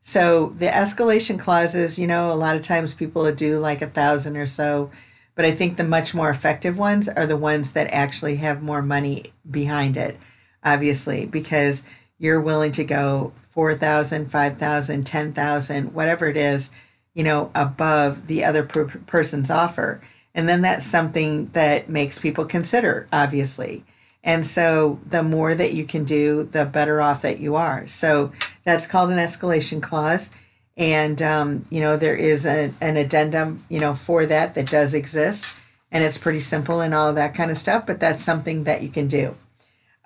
So 0.00 0.52
the 0.56 0.66
escalation 0.66 1.38
clauses, 1.38 1.98
you 1.98 2.06
know, 2.06 2.32
a 2.32 2.34
lot 2.34 2.56
of 2.56 2.62
times 2.62 2.94
people 2.94 3.30
do 3.32 3.58
like 3.58 3.82
a 3.82 3.86
thousand 3.86 4.36
or 4.36 4.46
so, 4.46 4.90
but 5.34 5.44
I 5.44 5.52
think 5.52 5.76
the 5.76 5.84
much 5.84 6.12
more 6.14 6.28
effective 6.28 6.76
ones 6.76 7.08
are 7.08 7.26
the 7.26 7.36
ones 7.36 7.72
that 7.72 7.92
actually 7.92 8.36
have 8.36 8.62
more 8.62 8.82
money 8.82 9.24
behind 9.48 9.96
it, 9.96 10.18
obviously, 10.62 11.24
because 11.24 11.84
you're 12.18 12.40
willing 12.40 12.72
to 12.72 12.84
go 12.84 13.32
4,000, 13.36 14.30
5,000, 14.30 15.04
10,000, 15.04 15.94
whatever 15.94 16.26
it 16.26 16.36
is, 16.36 16.70
you 17.14 17.24
know, 17.24 17.50
above 17.54 18.26
the 18.26 18.44
other 18.44 18.62
per- 18.62 19.00
person's 19.06 19.50
offer. 19.50 20.00
And 20.34 20.48
then 20.48 20.62
that's 20.62 20.86
something 20.86 21.46
that 21.48 21.88
makes 21.88 22.18
people 22.18 22.44
consider, 22.44 23.08
obviously. 23.12 23.84
And 24.24 24.46
so 24.46 25.00
the 25.06 25.22
more 25.22 25.54
that 25.54 25.72
you 25.72 25.84
can 25.84 26.04
do, 26.04 26.48
the 26.52 26.64
better 26.64 27.00
off 27.00 27.22
that 27.22 27.40
you 27.40 27.56
are. 27.56 27.88
So 27.88 28.32
that's 28.64 28.86
called 28.86 29.10
an 29.10 29.18
escalation 29.18 29.82
clause. 29.82 30.30
And, 30.76 31.20
um, 31.20 31.66
you 31.70 31.80
know, 31.80 31.96
there 31.96 32.16
is 32.16 32.46
a, 32.46 32.72
an 32.80 32.96
addendum, 32.96 33.64
you 33.68 33.80
know, 33.80 33.94
for 33.94 34.24
that 34.26 34.54
that 34.54 34.70
does 34.70 34.94
exist. 34.94 35.46
And 35.90 36.02
it's 36.02 36.18
pretty 36.18 36.40
simple 36.40 36.80
and 36.80 36.94
all 36.94 37.08
of 37.08 37.16
that 37.16 37.34
kind 37.34 37.50
of 37.50 37.58
stuff, 37.58 37.86
but 37.86 38.00
that's 38.00 38.24
something 38.24 38.64
that 38.64 38.82
you 38.82 38.88
can 38.88 39.08
do. 39.08 39.36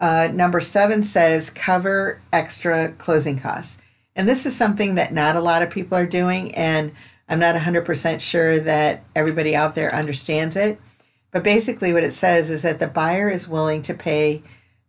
Uh, 0.01 0.29
number 0.33 0.61
seven 0.61 1.03
says 1.03 1.51
cover 1.51 2.21
extra 2.33 2.93
closing 2.93 3.39
costs. 3.39 3.79
And 4.15 4.27
this 4.27 4.47
is 4.47 4.57
something 4.57 4.95
that 4.97 5.13
not 5.13 5.37
a 5.37 5.41
lot 5.41 5.63
of 5.63 5.71
people 5.71 5.97
are 5.97 6.07
doing. 6.07 6.55
And 6.55 6.93
I'm 7.29 7.39
not 7.39 7.55
100% 7.55 8.21
sure 8.21 8.59
that 8.61 9.05
everybody 9.15 9.55
out 9.55 9.75
there 9.75 9.95
understands 9.95 10.57
it. 10.57 10.81
But 11.31 11.45
basically, 11.45 11.93
what 11.93 12.05
it 12.05 12.13
says 12.13 12.51
is 12.51 12.63
that 12.63 12.79
the 12.79 12.87
buyer 12.87 13.29
is 13.29 13.49
willing 13.49 13.83
to 13.83 13.95
pay 13.95 14.43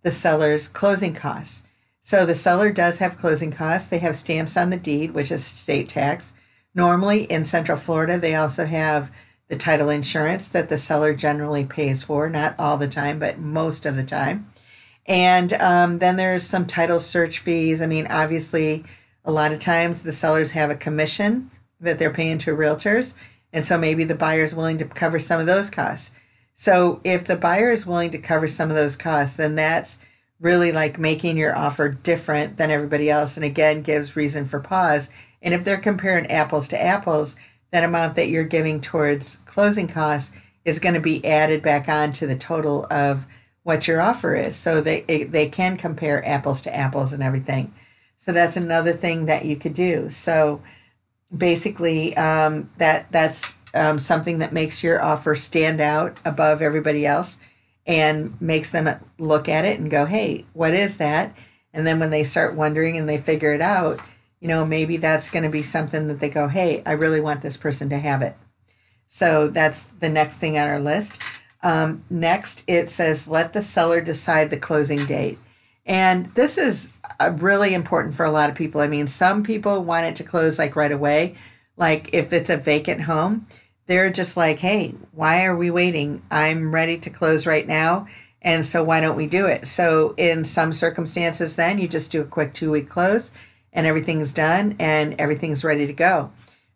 the 0.03 0.11
seller's 0.11 0.67
closing 0.67 1.13
costs. 1.13 1.63
So 2.01 2.25
the 2.25 2.35
seller 2.35 2.71
does 2.71 2.99
have 2.99 3.17
closing 3.17 3.51
costs. 3.51 3.89
They 3.89 3.97
have 3.99 4.15
stamps 4.15 4.55
on 4.55 4.69
the 4.69 4.77
deed, 4.77 5.11
which 5.11 5.31
is 5.31 5.43
state 5.45 5.89
tax. 5.89 6.33
Normally 6.73 7.23
in 7.23 7.43
Central 7.43 7.77
Florida, 7.77 8.17
they 8.17 8.35
also 8.35 8.65
have 8.65 9.11
the 9.49 9.57
title 9.57 9.89
insurance 9.89 10.47
that 10.49 10.69
the 10.69 10.77
seller 10.77 11.13
generally 11.13 11.65
pays 11.65 12.03
for, 12.03 12.29
not 12.29 12.55
all 12.57 12.77
the 12.77 12.87
time, 12.87 13.19
but 13.19 13.39
most 13.39 13.85
of 13.85 13.95
the 13.95 14.03
time. 14.03 14.49
And 15.05 15.53
um, 15.53 15.99
then 15.99 16.17
there's 16.17 16.43
some 16.43 16.65
title 16.65 16.99
search 16.99 17.39
fees. 17.39 17.81
I 17.81 17.87
mean, 17.87 18.07
obviously, 18.07 18.83
a 19.23 19.31
lot 19.31 19.51
of 19.51 19.59
times 19.59 20.03
the 20.03 20.13
sellers 20.13 20.51
have 20.51 20.69
a 20.69 20.75
commission 20.75 21.49
that 21.79 21.97
they're 21.97 22.13
paying 22.13 22.37
to 22.39 22.55
realtors. 22.55 23.13
And 23.53 23.65
so 23.65 23.77
maybe 23.77 24.03
the 24.03 24.15
buyer 24.15 24.43
is 24.43 24.55
willing 24.55 24.77
to 24.77 24.85
cover 24.85 25.19
some 25.19 25.39
of 25.39 25.45
those 25.45 25.69
costs. 25.69 26.13
So 26.59 26.99
if 27.03 27.23
the 27.23 27.35
buyer 27.35 27.69
is 27.69 27.85
willing 27.85 28.09
to 28.09 28.17
cover 28.17 28.47
some 28.47 28.71
of 28.71 28.75
those 28.75 28.97
costs, 28.97 29.37
then 29.37 29.53
that's 29.53 29.99
really 30.39 30.71
like 30.71 30.97
making 30.97 31.37
your 31.37 31.55
offer 31.55 31.87
different 31.87 32.57
than 32.57 32.71
everybody 32.71 33.11
else 33.11 33.37
and 33.37 33.45
again 33.45 33.83
gives 33.83 34.15
reason 34.15 34.45
for 34.45 34.59
pause. 34.59 35.11
And 35.39 35.53
if 35.53 35.63
they're 35.63 35.77
comparing 35.77 36.25
apples 36.27 36.67
to 36.69 36.81
apples, 36.81 37.35
that 37.71 37.83
amount 37.83 38.15
that 38.15 38.29
you're 38.29 38.43
giving 38.43 38.81
towards 38.81 39.37
closing 39.45 39.87
costs 39.87 40.31
is 40.65 40.79
going 40.79 40.95
to 40.95 40.99
be 40.99 41.23
added 41.23 41.61
back 41.61 41.87
on 41.87 42.11
to 42.13 42.25
the 42.25 42.35
total 42.35 42.87
of 42.89 43.27
what 43.61 43.87
your 43.87 44.01
offer 44.01 44.35
is. 44.35 44.55
So 44.55 44.81
they 44.81 45.01
they 45.01 45.49
can 45.49 45.77
compare 45.77 46.27
apples 46.27 46.61
to 46.63 46.75
apples 46.75 47.13
and 47.13 47.21
everything. 47.21 47.71
So 48.17 48.31
that's 48.31 48.57
another 48.57 48.93
thing 48.93 49.27
that 49.27 49.45
you 49.45 49.57
could 49.57 49.75
do. 49.75 50.09
So 50.09 50.63
basically 51.35 52.17
um, 52.17 52.71
that 52.77 53.11
that's 53.11 53.59
um, 53.77 53.99
something 53.99 54.39
that 54.39 54.53
makes 54.53 54.83
your 54.83 55.01
offer 55.01 55.35
stand 55.35 55.79
out 55.79 56.17
above 56.25 56.61
everybody 56.61 57.05
else 57.05 57.37
and 57.85 58.39
makes 58.41 58.71
them 58.71 58.89
look 59.17 59.47
at 59.47 59.65
it 59.65 59.79
and 59.79 59.89
go, 59.89 60.05
hey, 60.05 60.45
what 60.53 60.73
is 60.73 60.97
that? 60.97 61.35
And 61.73 61.87
then 61.87 61.99
when 61.99 62.09
they 62.09 62.23
start 62.23 62.55
wondering 62.55 62.97
and 62.97 63.07
they 63.07 63.17
figure 63.17 63.53
it 63.53 63.61
out, 63.61 63.99
you 64.39 64.47
know, 64.47 64.65
maybe 64.65 64.97
that's 64.97 65.29
going 65.29 65.43
to 65.43 65.49
be 65.49 65.63
something 65.63 66.07
that 66.07 66.19
they 66.19 66.29
go, 66.29 66.47
hey, 66.47 66.83
I 66.85 66.91
really 66.91 67.21
want 67.21 67.41
this 67.41 67.57
person 67.57 67.89
to 67.89 67.97
have 67.97 68.21
it. 68.21 68.35
So 69.07 69.47
that's 69.47 69.83
the 69.83 70.09
next 70.09 70.35
thing 70.35 70.57
on 70.57 70.67
our 70.67 70.79
list. 70.79 71.21
Um, 71.63 72.03
next, 72.09 72.63
it 72.67 72.89
says, 72.89 73.27
let 73.27 73.53
the 73.53 73.61
seller 73.61 74.01
decide 74.01 74.49
the 74.49 74.57
closing 74.57 75.05
date. 75.05 75.39
And 75.85 76.27
this 76.35 76.57
is 76.57 76.91
uh, 77.19 77.33
really 77.37 77.73
important 77.73 78.15
for 78.15 78.25
a 78.25 78.31
lot 78.31 78.49
of 78.49 78.55
people. 78.55 78.81
I 78.81 78.87
mean, 78.87 79.07
some 79.07 79.43
people 79.43 79.83
want 79.83 80.05
it 80.05 80.15
to 80.17 80.23
close 80.23 80.59
like 80.59 80.75
right 80.75 80.91
away, 80.91 81.35
like 81.77 82.13
if 82.13 82.33
it's 82.33 82.49
a 82.49 82.57
vacant 82.57 83.01
home 83.01 83.47
they're 83.87 84.11
just 84.11 84.37
like, 84.37 84.59
hey, 84.59 84.93
why 85.13 85.45
are 85.45 85.55
we 85.55 85.71
waiting? 85.71 86.21
I'm 86.29 86.73
ready 86.73 86.97
to 86.99 87.09
close 87.09 87.47
right 87.47 87.67
now. 87.67 88.07
And 88.41 88.65
so 88.65 88.83
why 88.83 89.01
don't 89.01 89.17
we 89.17 89.27
do 89.27 89.45
it? 89.45 89.65
So 89.65 90.13
in 90.15 90.43
some 90.43 90.71
circumstances, 90.71 91.55
then 91.55 91.79
you 91.79 91.87
just 91.87 92.11
do 92.11 92.21
a 92.21 92.25
quick 92.25 92.53
two 92.53 92.71
week 92.71 92.89
close 92.89 93.31
and 93.73 93.87
everything's 93.87 94.33
done 94.33 94.75
and 94.79 95.19
everything's 95.19 95.63
ready 95.63 95.87
to 95.87 95.93
go. 95.93 96.31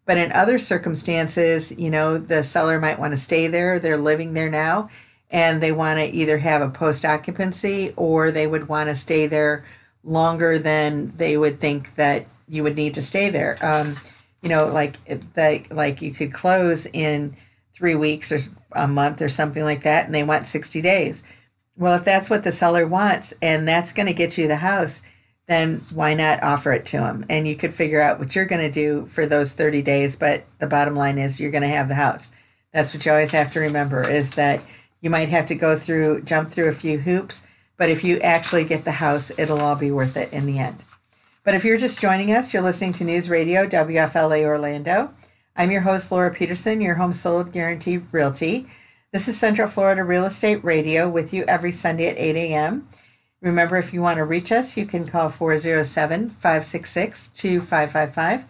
But 0.06 0.18
in 0.18 0.32
other 0.32 0.58
circumstances, 0.58 1.72
you 1.72 1.90
know, 1.90 2.18
the 2.18 2.44
seller 2.44 2.80
might 2.80 3.00
want 3.00 3.14
to 3.14 3.18
stay 3.18 3.48
there, 3.48 3.80
they're 3.80 3.98
living 3.98 4.34
there 4.34 4.50
now, 4.50 4.90
and 5.30 5.62
they 5.62 5.72
want 5.72 6.00
to 6.00 6.06
either 6.06 6.40
have 6.40 6.62
a 6.62 6.70
post 6.70 7.06
occupancy 7.06 7.94
or 7.96 8.32
they 8.32 8.48
would 8.48 8.68
want 8.68 8.90
to 8.90 8.96
stay 8.96 9.28
there 9.28 9.64
longer 10.04 10.58
than 10.58 11.14
they 11.18 11.38
would 11.38 11.60
think 11.60 11.96
that 11.96 12.26
you 12.48 12.64
would 12.64 12.76
need 12.76 12.96
to 12.96 13.02
stay 13.02 13.30
there. 13.30 13.58
Um, 13.62 13.96
you 14.42 14.50
know, 14.50 14.68
like 14.68 15.04
that, 15.34 15.72
like 15.72 16.02
you 16.02 16.12
could 16.14 16.34
close 16.34 16.86
in 16.88 17.36
three 17.76 17.96
weeks 17.96 18.32
or 18.32 18.40
a 18.74 18.88
month 18.88 19.22
or 19.22 19.30
something 19.30 19.64
like 19.64 19.84
that, 19.84 20.06
and 20.06 20.16
they 20.16 20.24
want 20.24 20.48
60 20.48 20.82
days. 20.82 21.24
Well, 21.78 21.96
if 21.96 22.04
that's 22.04 22.30
what 22.30 22.44
the 22.44 22.52
seller 22.52 22.86
wants 22.86 23.34
and 23.42 23.68
that's 23.68 23.94
going 23.94 24.08
to 24.08 24.14
get 24.14 24.38
you 24.38 24.48
the 24.48 24.58
house, 24.58 25.02
then 25.48 25.82
why 25.94 26.14
not 26.14 26.44
offer 26.44 26.72
it 26.72 26.86
to 26.88 26.98
them? 26.98 27.26
And 27.30 27.48
you 27.48 27.56
could 27.56 27.74
figure 27.74 28.02
out 28.02 28.20
what 28.20 28.36
you're 28.36 28.46
going 28.46 28.62
to 28.62 28.72
do 28.72 29.08
for 29.08 29.26
those 29.26 29.54
30 29.54 29.82
days. 29.82 30.16
But 30.16 30.46
the 30.60 30.68
bottom 30.68 30.96
line 30.96 31.18
is 31.18 31.40
you're 31.40 31.52
going 31.52 31.64
to 31.64 31.68
have 31.68 31.88
the 31.88 31.96
house. 31.96 32.32
That's 32.74 32.94
what 32.94 33.06
you 33.06 33.12
always 33.12 33.32
have 33.32 33.52
to 33.54 33.60
remember 33.60 34.08
is 34.08 34.36
that 34.36 34.64
you 35.02 35.10
might 35.10 35.30
have 35.30 35.48
to 35.48 35.56
go 35.56 35.78
through, 35.78 36.22
jump 36.22 36.50
through 36.50 36.70
a 36.70 36.74
few 36.74 37.00
hoops, 37.00 37.46
but 37.76 37.90
if 37.90 38.04
you 38.04 38.20
actually 38.20 38.64
get 38.64 38.86
the 38.86 38.94
house, 38.94 39.32
it'll 39.38 39.60
all 39.60 39.76
be 39.76 39.92
worth 39.92 40.16
it 40.16 40.32
in 40.32 40.46
the 40.46 40.60
end. 40.60 40.84
But 41.44 41.56
if 41.56 41.66
you're 41.66 41.78
just 41.78 42.00
joining 42.00 42.32
us, 42.32 42.54
you're 42.54 42.62
listening 42.62 42.92
to 42.94 43.04
News 43.04 43.28
Radio 43.28 43.66
WFLA 43.66 44.44
Orlando. 44.44 45.12
I'm 45.56 45.72
your 45.72 45.82
host, 45.82 46.12
Laura 46.12 46.32
Peterson, 46.32 46.82
your 46.82 46.96
home 46.96 47.14
sold 47.14 47.52
guarantee 47.52 47.98
realty. 48.12 48.68
This 49.12 49.28
is 49.28 49.40
Central 49.40 49.68
Florida 49.68 50.04
Real 50.04 50.26
Estate 50.26 50.64
Radio 50.64 51.10
with 51.10 51.34
you 51.34 51.44
every 51.46 51.72
Sunday 51.72 52.10
at 52.10 52.20
8 52.20 52.36
a.m. 52.36 52.88
Remember, 53.42 53.78
if 53.78 53.92
you 53.92 54.04
want 54.04 54.18
to 54.18 54.24
reach 54.24 54.52
us, 54.52 54.78
you 54.78 54.86
can 54.86 55.08
call 55.08 55.30
407 55.30 56.30
566 56.30 57.30
2555. 57.30 58.46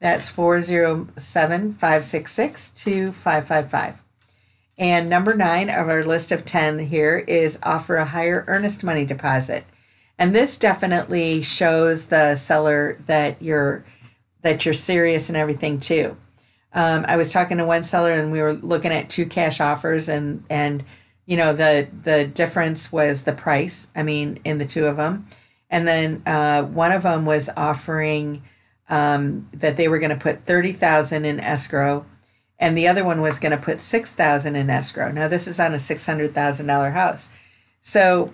That's 0.00 0.28
407 0.28 1.72
566 1.72 2.70
2555. 2.74 4.02
And 4.76 5.08
number 5.08 5.32
nine 5.32 5.70
of 5.70 5.88
our 5.88 6.04
list 6.04 6.30
of 6.30 6.44
10 6.44 6.80
here 6.80 7.24
is 7.26 7.58
offer 7.62 7.96
a 7.96 8.04
higher 8.04 8.44
earnest 8.46 8.84
money 8.84 9.06
deposit. 9.06 9.64
And 10.18 10.34
this 10.34 10.56
definitely 10.56 11.42
shows 11.42 12.06
the 12.06 12.36
seller 12.36 12.98
that 13.06 13.42
you're 13.42 13.84
that 14.42 14.64
you're 14.64 14.74
serious 14.74 15.28
and 15.28 15.36
everything 15.36 15.80
too. 15.80 16.16
Um, 16.72 17.04
I 17.08 17.16
was 17.16 17.32
talking 17.32 17.58
to 17.58 17.64
one 17.64 17.82
seller 17.82 18.12
and 18.12 18.30
we 18.30 18.42
were 18.42 18.52
looking 18.52 18.92
at 18.92 19.08
two 19.08 19.26
cash 19.26 19.60
offers 19.60 20.08
and 20.08 20.44
and 20.50 20.84
you 21.26 21.36
know 21.36 21.52
the 21.52 21.88
the 22.02 22.26
difference 22.26 22.92
was 22.92 23.22
the 23.22 23.32
price. 23.32 23.88
I 23.96 24.02
mean, 24.02 24.38
in 24.44 24.58
the 24.58 24.66
two 24.66 24.86
of 24.86 24.96
them, 24.96 25.26
and 25.70 25.88
then 25.88 26.22
uh, 26.26 26.62
one 26.62 26.92
of 26.92 27.02
them 27.02 27.24
was 27.24 27.48
offering 27.56 28.42
um, 28.88 29.48
that 29.52 29.76
they 29.76 29.88
were 29.88 29.98
going 29.98 30.16
to 30.16 30.22
put 30.22 30.44
thirty 30.44 30.72
thousand 30.72 31.24
in 31.24 31.40
escrow, 31.40 32.04
and 32.58 32.76
the 32.76 32.86
other 32.86 33.04
one 33.04 33.20
was 33.20 33.38
going 33.38 33.56
to 33.56 33.62
put 33.62 33.80
six 33.80 34.12
thousand 34.12 34.56
in 34.56 34.68
escrow. 34.68 35.10
Now 35.10 35.28
this 35.28 35.46
is 35.46 35.58
on 35.58 35.74
a 35.74 35.78
six 35.78 36.04
hundred 36.04 36.34
thousand 36.34 36.66
dollar 36.66 36.90
house, 36.90 37.30
so 37.80 38.32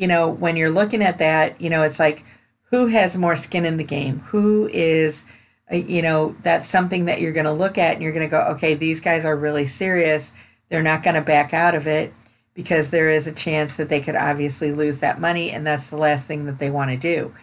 you 0.00 0.06
know 0.06 0.30
when 0.30 0.56
you're 0.56 0.70
looking 0.70 1.02
at 1.02 1.18
that, 1.18 1.60
you 1.60 1.68
know 1.68 1.82
it's 1.82 2.00
like 2.00 2.24
who 2.70 2.86
has 2.86 3.18
more 3.18 3.36
skin 3.36 3.66
in 3.66 3.76
the 3.76 3.84
game, 3.84 4.20
who 4.20 4.66
is 4.72 5.24
uh, 5.70 5.76
you 5.76 6.00
know 6.00 6.34
that's 6.42 6.66
something 6.66 7.04
that 7.04 7.20
you're 7.20 7.34
going 7.34 7.44
to 7.44 7.52
look 7.52 7.76
at 7.76 7.94
and 7.94 8.02
you're 8.02 8.12
going 8.12 8.26
to 8.26 8.30
go 8.30 8.40
okay 8.40 8.74
these 8.74 9.00
guys 9.00 9.26
are 9.26 9.36
really 9.36 9.66
serious. 9.66 10.32
They're 10.70 10.82
not 10.82 11.02
going 11.02 11.16
to 11.16 11.20
back 11.20 11.52
out 11.52 11.74
of 11.74 11.86
it 11.86 12.14
because 12.54 12.88
there 12.88 13.10
is 13.10 13.26
a 13.26 13.32
chance 13.32 13.76
that 13.76 13.90
they 13.90 14.00
could 14.00 14.16
obviously 14.16 14.72
lose 14.72 15.00
that 15.00 15.20
money 15.20 15.50
and 15.50 15.66
that's 15.66 15.88
the 15.88 15.98
last 15.98 16.26
thing 16.26 16.46
that 16.46 16.58
they 16.58 16.70
want 16.70 16.90
to 16.90 16.96
do. 16.96 17.34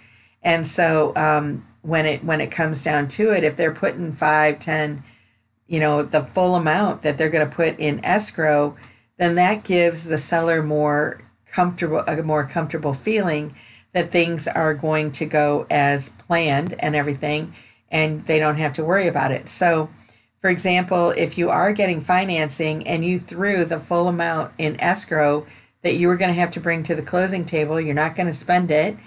And 0.41 0.65
so 0.65 1.13
um, 1.15 1.67
when 1.83 2.07
it 2.07 2.23
when 2.23 2.41
it 2.41 2.49
comes 2.49 2.81
down 2.81 3.07
to 3.07 3.31
it 3.31 3.43
if 3.43 3.55
they're 3.55 3.71
putting 3.71 4.11
five 4.11 4.57
ten 4.57 5.03
you 5.67 5.79
know 5.79 6.01
the 6.01 6.23
full 6.23 6.55
amount 6.55 7.03
that 7.03 7.19
they're 7.19 7.29
going 7.29 7.47
to 7.47 7.55
put 7.55 7.79
in 7.79 8.03
escrow 8.03 8.75
then 9.17 9.35
that 9.35 9.63
gives 9.63 10.05
the 10.05 10.17
seller 10.17 10.63
more 10.63 11.21
comfortable 11.51 11.99
a 11.99 12.21
more 12.23 12.45
comfortable 12.45 12.93
feeling 12.93 13.55
that 13.93 14.11
things 14.11 14.47
are 14.47 14.73
going 14.73 15.11
to 15.11 15.25
go 15.25 15.65
as 15.69 16.09
planned 16.09 16.75
and 16.79 16.95
everything 16.95 17.53
and 17.89 18.25
they 18.25 18.37
don't 18.37 18.57
have 18.57 18.73
to 18.73 18.83
worry 18.83 19.07
about 19.07 19.31
it 19.31 19.47
so 19.49 19.89
for 20.47 20.51
example, 20.51 21.09
if 21.11 21.37
you 21.37 21.49
are 21.49 21.73
getting 21.73 21.99
financing 21.99 22.87
and 22.87 23.03
you 23.03 23.17
threw 23.19 23.65
the 23.65 23.79
full 23.79 24.07
amount 24.07 24.53
in 24.57 24.79
escrow 24.79 25.47
that 25.81 25.95
you 25.95 26.07
were 26.07 26.15
going 26.15 26.33
to 26.33 26.39
have 26.39 26.51
to 26.51 26.59
bring 26.59 26.83
to 26.83 26.95
the 26.95 27.01
closing 27.01 27.43
table, 27.43 27.81
you're 27.81 27.95
not 27.95 28.15
going 28.15 28.27
to 28.27 28.33
spend 28.33 28.69
it 28.69 28.97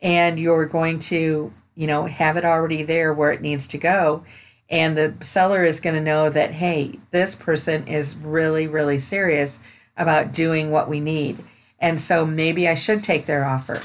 and 0.00 0.40
you're 0.40 0.66
going 0.66 0.98
to, 0.98 1.52
you 1.74 1.86
know, 1.86 2.06
have 2.06 2.36
it 2.36 2.44
already 2.44 2.82
there 2.82 3.12
where 3.12 3.32
it 3.32 3.42
needs 3.42 3.66
to 3.68 3.78
go. 3.78 4.24
And 4.70 4.96
the 4.96 5.14
seller 5.20 5.62
is 5.62 5.80
going 5.80 5.96
to 5.96 6.02
know 6.02 6.30
that, 6.30 6.52
hey, 6.52 6.98
this 7.10 7.34
person 7.34 7.86
is 7.86 8.16
really, 8.16 8.66
really 8.66 8.98
serious 8.98 9.60
about 9.96 10.32
doing 10.32 10.70
what 10.70 10.88
we 10.88 11.00
need. 11.00 11.38
And 11.78 12.00
so 12.00 12.26
maybe 12.26 12.68
I 12.68 12.74
should 12.74 13.04
take 13.04 13.26
their 13.26 13.44
offer. 13.44 13.80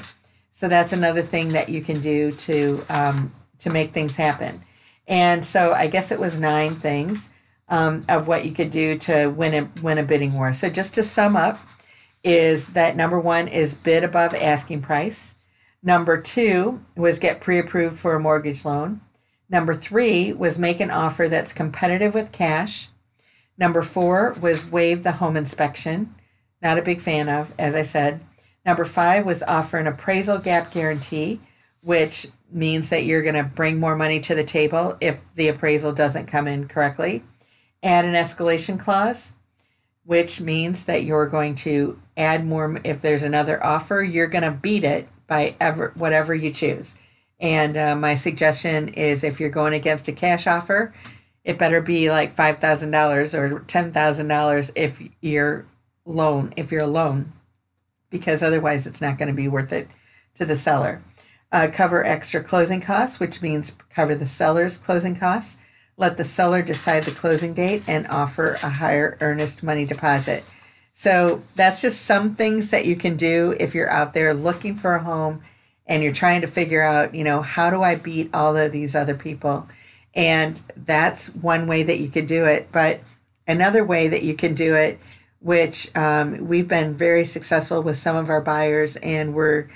So 0.52 0.68
that's 0.68 0.92
another 0.92 1.22
thing 1.22 1.50
that 1.50 1.68
you 1.68 1.82
can 1.82 2.00
do 2.00 2.32
to 2.32 2.84
um, 2.88 3.34
to 3.58 3.70
make 3.70 3.92
things 3.92 4.16
happen. 4.16 4.62
And 5.06 5.44
so 5.44 5.72
I 5.72 5.86
guess 5.86 6.10
it 6.10 6.18
was 6.18 6.38
nine 6.38 6.74
things 6.74 7.30
um, 7.68 8.04
of 8.08 8.26
what 8.26 8.44
you 8.44 8.52
could 8.52 8.70
do 8.70 8.98
to 8.98 9.26
win 9.28 9.54
a 9.54 9.80
win 9.82 9.98
a 9.98 10.02
bidding 10.02 10.32
war. 10.34 10.52
So 10.52 10.68
just 10.68 10.94
to 10.94 11.02
sum 11.02 11.36
up, 11.36 11.58
is 12.24 12.68
that 12.68 12.96
number 12.96 13.20
one 13.20 13.48
is 13.48 13.74
bid 13.74 14.02
above 14.02 14.34
asking 14.34 14.80
price. 14.80 15.34
Number 15.82 16.20
two 16.20 16.82
was 16.96 17.18
get 17.18 17.42
pre-approved 17.42 17.98
for 17.98 18.14
a 18.14 18.20
mortgage 18.20 18.64
loan. 18.64 19.02
Number 19.50 19.74
three 19.74 20.32
was 20.32 20.58
make 20.58 20.80
an 20.80 20.90
offer 20.90 21.28
that's 21.28 21.52
competitive 21.52 22.14
with 22.14 22.32
cash. 22.32 22.88
Number 23.58 23.82
four 23.82 24.34
was 24.40 24.70
waive 24.70 25.02
the 25.02 25.12
home 25.12 25.36
inspection. 25.36 26.14
Not 26.64 26.78
a 26.78 26.82
big 26.82 27.02
fan 27.02 27.28
of, 27.28 27.52
as 27.58 27.74
I 27.74 27.82
said. 27.82 28.20
Number 28.64 28.86
five 28.86 29.26
was 29.26 29.42
offer 29.42 29.76
an 29.76 29.86
appraisal 29.86 30.38
gap 30.38 30.72
guarantee, 30.72 31.40
which 31.82 32.26
means 32.50 32.88
that 32.88 33.04
you're 33.04 33.22
going 33.22 33.34
to 33.34 33.44
bring 33.44 33.78
more 33.78 33.94
money 33.94 34.18
to 34.20 34.34
the 34.34 34.44
table 34.44 34.96
if 35.00 35.32
the 35.34 35.48
appraisal 35.48 35.92
doesn't 35.92 36.26
come 36.26 36.48
in 36.48 36.66
correctly. 36.66 37.22
Add 37.82 38.06
an 38.06 38.14
escalation 38.14 38.80
clause, 38.80 39.34
which 40.04 40.40
means 40.40 40.86
that 40.86 41.04
you're 41.04 41.26
going 41.26 41.54
to 41.56 42.00
add 42.16 42.46
more. 42.46 42.80
If 42.82 43.02
there's 43.02 43.22
another 43.22 43.62
offer, 43.62 44.02
you're 44.02 44.26
going 44.26 44.44
to 44.44 44.50
beat 44.50 44.84
it 44.84 45.06
by 45.26 45.56
ever 45.60 45.92
whatever 45.96 46.34
you 46.34 46.50
choose. 46.50 46.98
And 47.38 47.76
uh, 47.76 47.96
my 47.96 48.14
suggestion 48.14 48.88
is 48.88 49.22
if 49.22 49.38
you're 49.38 49.50
going 49.50 49.74
against 49.74 50.08
a 50.08 50.12
cash 50.12 50.46
offer, 50.46 50.94
it 51.44 51.58
better 51.58 51.82
be 51.82 52.10
like 52.10 52.34
five 52.34 52.58
thousand 52.58 52.90
dollars 52.90 53.34
or 53.34 53.58
ten 53.60 53.92
thousand 53.92 54.28
dollars 54.28 54.72
if 54.74 55.02
you're 55.20 55.66
loan 56.04 56.52
if 56.56 56.70
you're 56.70 56.82
a 56.82 56.86
loan, 56.86 57.32
because 58.10 58.42
otherwise 58.42 58.86
it's 58.86 59.00
not 59.00 59.18
going 59.18 59.28
to 59.28 59.34
be 59.34 59.48
worth 59.48 59.72
it 59.72 59.88
to 60.34 60.44
the 60.44 60.56
seller 60.56 61.02
uh, 61.54 61.68
cover 61.72 62.04
extra 62.04 62.42
closing 62.42 62.80
costs, 62.80 63.20
which 63.20 63.40
means 63.40 63.74
cover 63.88 64.16
the 64.16 64.26
seller's 64.26 64.76
closing 64.76 65.14
costs. 65.14 65.58
Let 65.96 66.16
the 66.16 66.24
seller 66.24 66.62
decide 66.62 67.04
the 67.04 67.12
closing 67.12 67.54
date 67.54 67.84
and 67.86 68.08
offer 68.08 68.54
a 68.54 68.68
higher 68.68 69.16
earnest 69.20 69.62
money 69.62 69.84
deposit. 69.84 70.42
So 70.92 71.42
that's 71.54 71.80
just 71.80 72.02
some 72.02 72.34
things 72.34 72.70
that 72.70 72.86
you 72.86 72.96
can 72.96 73.16
do 73.16 73.54
if 73.60 73.72
you're 73.72 73.90
out 73.90 74.14
there 74.14 74.34
looking 74.34 74.74
for 74.74 74.96
a 74.96 75.04
home 75.04 75.42
and 75.86 76.02
you're 76.02 76.12
trying 76.12 76.40
to 76.40 76.48
figure 76.48 76.82
out, 76.82 77.14
you 77.14 77.22
know, 77.22 77.40
how 77.40 77.70
do 77.70 77.82
I 77.82 77.94
beat 77.94 78.34
all 78.34 78.56
of 78.56 78.72
these 78.72 78.96
other 78.96 79.14
people? 79.14 79.68
And 80.12 80.60
that's 80.76 81.32
one 81.36 81.68
way 81.68 81.84
that 81.84 82.00
you 82.00 82.08
could 82.08 82.26
do 82.26 82.46
it. 82.46 82.68
But 82.72 82.98
another 83.46 83.84
way 83.84 84.08
that 84.08 84.24
you 84.24 84.34
can 84.34 84.54
do 84.54 84.74
it, 84.74 84.98
which 85.44 85.94
um, 85.94 86.48
we've 86.48 86.66
been 86.66 86.94
very 86.94 87.24
successful 87.24 87.82
with 87.82 87.98
some 87.98 88.16
of 88.16 88.30
our 88.30 88.40
buyers, 88.40 88.96
and 88.96 89.34
we're 89.34 89.68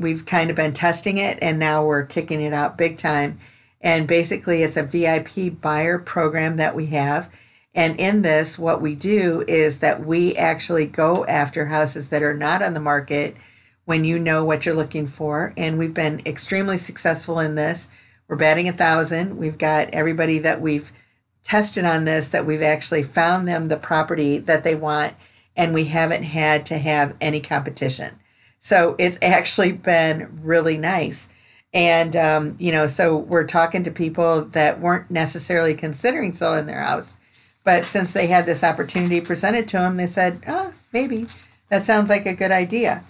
we've 0.00 0.26
kind 0.26 0.50
of 0.50 0.56
been 0.56 0.72
testing 0.72 1.18
it 1.18 1.38
and 1.40 1.60
now 1.60 1.84
we're 1.84 2.04
kicking 2.04 2.42
it 2.42 2.52
out 2.52 2.76
big 2.76 2.98
time. 2.98 3.38
And 3.80 4.08
basically, 4.08 4.64
it's 4.64 4.76
a 4.76 4.82
VIP 4.82 5.60
buyer 5.60 5.98
program 5.98 6.56
that 6.56 6.74
we 6.74 6.86
have. 6.86 7.30
And 7.72 8.00
in 8.00 8.22
this, 8.22 8.58
what 8.58 8.80
we 8.80 8.96
do 8.96 9.44
is 9.46 9.78
that 9.78 10.04
we 10.04 10.34
actually 10.34 10.86
go 10.86 11.24
after 11.26 11.66
houses 11.66 12.08
that 12.08 12.22
are 12.22 12.34
not 12.34 12.62
on 12.62 12.74
the 12.74 12.80
market 12.80 13.36
when 13.84 14.04
you 14.04 14.18
know 14.18 14.44
what 14.44 14.66
you're 14.66 14.74
looking 14.74 15.06
for. 15.06 15.52
And 15.56 15.78
we've 15.78 15.94
been 15.94 16.20
extremely 16.26 16.78
successful 16.78 17.38
in 17.38 17.54
this. 17.54 17.88
We're 18.26 18.36
batting 18.36 18.68
a 18.68 18.72
thousand. 18.72 19.36
We've 19.36 19.58
got 19.58 19.90
everybody 19.90 20.40
that 20.40 20.60
we've 20.60 20.90
tested 21.46 21.84
on 21.84 22.04
this 22.04 22.28
that 22.28 22.44
we've 22.44 22.62
actually 22.62 23.04
found 23.04 23.46
them 23.46 23.68
the 23.68 23.76
property 23.76 24.38
that 24.38 24.64
they 24.64 24.74
want, 24.74 25.14
and 25.56 25.72
we 25.72 25.84
haven't 25.84 26.24
had 26.24 26.66
to 26.66 26.78
have 26.78 27.14
any 27.20 27.40
competition. 27.40 28.18
So 28.58 28.96
it's 28.98 29.18
actually 29.22 29.70
been 29.72 30.40
really 30.42 30.76
nice. 30.76 31.28
And, 31.72 32.16
um, 32.16 32.56
you 32.58 32.72
know, 32.72 32.86
so 32.86 33.16
we're 33.16 33.46
talking 33.46 33.84
to 33.84 33.90
people 33.90 34.44
that 34.46 34.80
weren't 34.80 35.08
necessarily 35.08 35.74
considering 35.74 36.32
selling 36.32 36.66
their 36.66 36.82
house. 36.82 37.16
But 37.62 37.84
since 37.84 38.12
they 38.12 38.26
had 38.26 38.44
this 38.44 38.64
opportunity 38.64 39.20
presented 39.20 39.68
to 39.68 39.78
them, 39.78 39.96
they 39.96 40.06
said, 40.06 40.42
oh, 40.48 40.74
maybe 40.92 41.26
that 41.68 41.84
sounds 41.84 42.08
like 42.08 42.26
a 42.26 42.34
good 42.34 42.50
idea. 42.50 43.04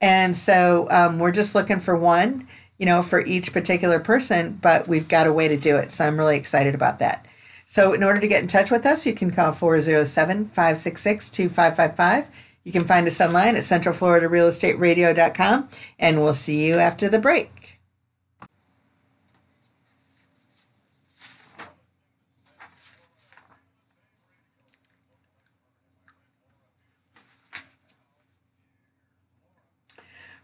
And 0.00 0.36
so 0.36 0.88
um, 0.90 1.18
we're 1.18 1.32
just 1.32 1.54
looking 1.54 1.80
for 1.80 1.96
one, 1.96 2.48
you 2.76 2.86
know, 2.86 3.02
for 3.02 3.24
each 3.24 3.52
particular 3.52 3.98
person, 3.98 4.58
but 4.60 4.88
we've 4.88 5.08
got 5.08 5.26
a 5.26 5.32
way 5.32 5.48
to 5.48 5.56
do 5.56 5.76
it. 5.76 5.90
So 5.90 6.06
I'm 6.06 6.18
really 6.18 6.36
excited 6.36 6.74
about 6.74 6.98
that. 6.98 7.24
So 7.70 7.92
in 7.92 8.02
order 8.02 8.20
to 8.20 8.26
get 8.26 8.42
in 8.42 8.48
touch 8.48 8.70
with 8.70 8.86
us, 8.86 9.04
you 9.04 9.12
can 9.12 9.30
call 9.30 9.52
407 9.52 10.46
566 10.46 11.28
2555 11.28 12.30
you 12.68 12.72
can 12.72 12.84
find 12.84 13.06
us 13.06 13.18
online 13.18 13.56
at 13.56 13.62
centralfloridarealestateradio.com, 13.62 15.70
and 15.98 16.22
we'll 16.22 16.34
see 16.34 16.66
you 16.66 16.78
after 16.78 17.08
the 17.08 17.18
break. 17.18 17.80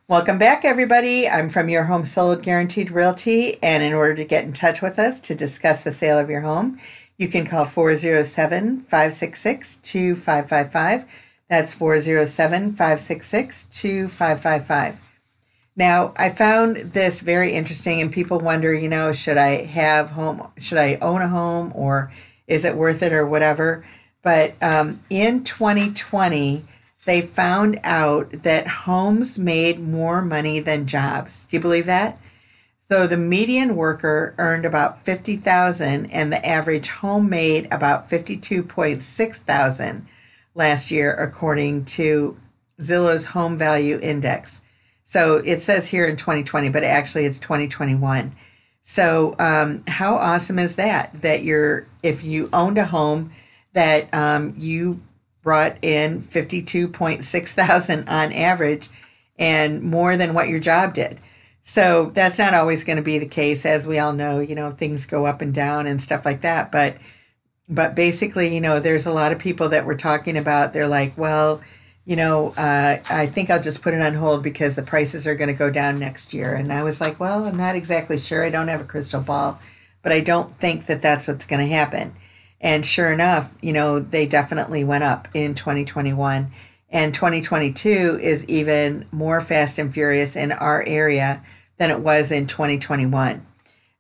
Welcome 0.09 0.39
back, 0.39 0.65
everybody. 0.65 1.29
I'm 1.29 1.51
from 1.51 1.69
Your 1.69 1.85
Home 1.85 2.07
Sold 2.07 2.43
Guaranteed 2.43 2.91
Realty, 2.91 3.63
and 3.63 3.83
in 3.83 3.93
order 3.93 4.15
to 4.15 4.25
get 4.25 4.45
in 4.45 4.55
touch 4.55 4.81
with 4.81 4.99
us 4.99 5.21
to 5.21 5.35
discuss 5.35 5.83
the 5.83 5.93
sale 5.93 6.19
of 6.19 6.31
your 6.31 6.43
home, 6.43 6.79
you 7.17 7.29
can 7.29 7.47
call 7.47 7.65
407 7.65 8.81
566 8.81 9.77
2555 9.77 11.05
that's 11.49 11.73
407 11.73 12.73
566 12.73 13.67
2555. 13.67 15.01
Now, 15.77 16.15
I 16.17 16.29
found 16.29 16.77
this 16.77 17.21
very 17.21 17.53
interesting, 17.53 18.01
and 18.01 18.13
people 18.13 18.39
wonder, 18.39 18.73
you 18.73 18.89
know, 18.89 19.13
should 19.13 19.37
I 19.37 19.65
have 19.65 20.11
home, 20.11 20.49
should 20.59 20.79
I 20.79 20.97
own 20.97 21.21
a 21.21 21.29
home, 21.29 21.73
or 21.75 22.13
is 22.47 22.65
it 22.65 22.77
worth 22.77 23.03
it, 23.03 23.13
or 23.13 23.27
whatever? 23.27 23.85
But 24.23 24.55
um, 24.63 25.01
in 25.11 25.45
2020, 25.45 26.65
they 27.05 27.21
found 27.21 27.79
out 27.85 28.31
that 28.43 28.67
homes 28.67 29.39
made 29.39 29.81
more 29.81 30.23
money 30.23 30.61
than 30.61 30.87
jobs. 30.87 31.45
Do 31.45 31.57
you 31.57 31.61
believe 31.61 31.87
that? 31.87 32.19
So 32.91 33.07
the 33.07 33.17
median 33.17 33.77
worker 33.77 34.35
earned 34.37 34.67
about 34.67 35.05
50,000 35.05 36.07
and 36.07 36.33
the 36.33 36.47
average 36.47 36.89
home 36.89 37.31
made 37.31 37.67
about 37.73 38.11
52.6 38.11 39.37
thousand 39.37 40.07
last 40.55 40.91
year 40.91 41.13
according 41.15 41.87
to 41.87 42.37
Zillow's 42.81 43.27
home 43.27 43.57
value 43.57 43.99
index. 44.01 44.63
So 45.05 45.37
it 45.37 45.63
says 45.63 45.89
here 45.89 46.07
in 46.07 46.17
2020, 46.17 46.69
but 46.69 46.85
actually 46.85 47.25
it's 47.25 47.39
2021. 47.39 48.35
So 48.83 49.35
um, 49.39 49.83
how 49.87 50.17
awesome 50.17 50.59
is 50.59 50.77
that? 50.77 51.23
That 51.23 51.43
you're 51.43 51.87
if 52.03 52.23
you 52.23 52.51
owned 52.53 52.77
a 52.77 52.85
home 52.85 53.33
that 53.73 54.13
um, 54.13 54.55
you 54.59 55.01
brought 55.43 55.77
in 55.83 56.23
52.6 56.23 57.49
thousand 57.49 58.09
on 58.09 58.33
average 58.33 58.89
and 59.39 59.83
more 59.83 60.17
than 60.17 60.35
what 60.35 60.49
your 60.49 60.61
job 60.61 60.95
did. 60.95 61.19
So 61.67 62.11
that's 62.13 62.39
not 62.39 62.53
always 62.53 62.85
going 62.85 62.99
to 62.99 63.03
be 63.03 63.19
the 63.19 63.25
case, 63.25 63.65
as 63.65 63.87
we 63.87 63.99
all 63.99 64.13
know. 64.13 64.39
You 64.39 64.55
know, 64.55 64.71
things 64.71 65.07
go 65.07 65.25
up 65.25 65.41
and 65.41 65.53
down 65.53 65.87
and 65.87 66.01
stuff 66.01 66.27
like 66.27 66.43
that. 66.43 66.71
But, 66.71 66.99
but 67.71 67.95
basically, 67.95 68.55
you 68.55 68.61
know, 68.61 68.81
there's 68.81 69.07
a 69.07 69.13
lot 69.13 69.33
of 69.33 69.39
people 69.39 69.71
that 69.71 69.87
we're 69.87 69.97
talking 69.97 70.37
about. 70.37 70.75
They're 70.75 70.87
like, 70.87 71.17
well, 71.17 71.63
you 72.05 72.17
know, 72.17 72.49
uh, 72.59 72.99
I 73.09 73.27
think 73.27 73.49
I'll 73.49 73.63
just 73.63 73.81
put 73.81 73.95
it 73.95 74.03
on 74.03 74.13
hold 74.13 74.43
because 74.43 74.77
the 74.77 74.83
prices 74.83 75.27
are 75.27 75.35
going 75.35 75.49
to 75.49 75.55
go 75.55 75.71
down 75.71 75.99
next 75.99 76.35
year. 76.35 76.55
And 76.55 76.71
I 76.71 76.83
was 76.83 77.01
like, 77.01 77.19
well, 77.19 77.47
I'm 77.47 77.57
not 77.57 77.77
exactly 77.77 78.19
sure. 78.19 78.45
I 78.45 78.51
don't 78.51 78.69
have 78.69 78.83
a 78.83 78.85
crystal 78.85 79.23
ball, 79.23 79.59
but 80.03 80.13
I 80.13 80.21
don't 80.21 80.55
think 80.55 80.85
that 80.85 81.01
that's 81.01 81.27
what's 81.27 81.47
going 81.47 81.67
to 81.67 81.75
happen. 81.75 82.15
And 82.61 82.85
sure 82.85 83.11
enough, 83.11 83.55
you 83.63 83.73
know, 83.73 84.01
they 84.01 84.27
definitely 84.27 84.85
went 84.85 85.05
up 85.05 85.29
in 85.33 85.55
2021. 85.55 86.53
And 86.91 87.15
2022 87.15 88.19
is 88.21 88.45
even 88.45 89.07
more 89.11 89.41
fast 89.41 89.79
and 89.79 89.93
furious 89.93 90.37
in 90.37 90.53
our 90.53 90.85
area 90.87 91.43
than 91.77 91.91
it 91.91 92.01
was 92.01 92.31
in 92.31 92.47
2021. 92.47 93.45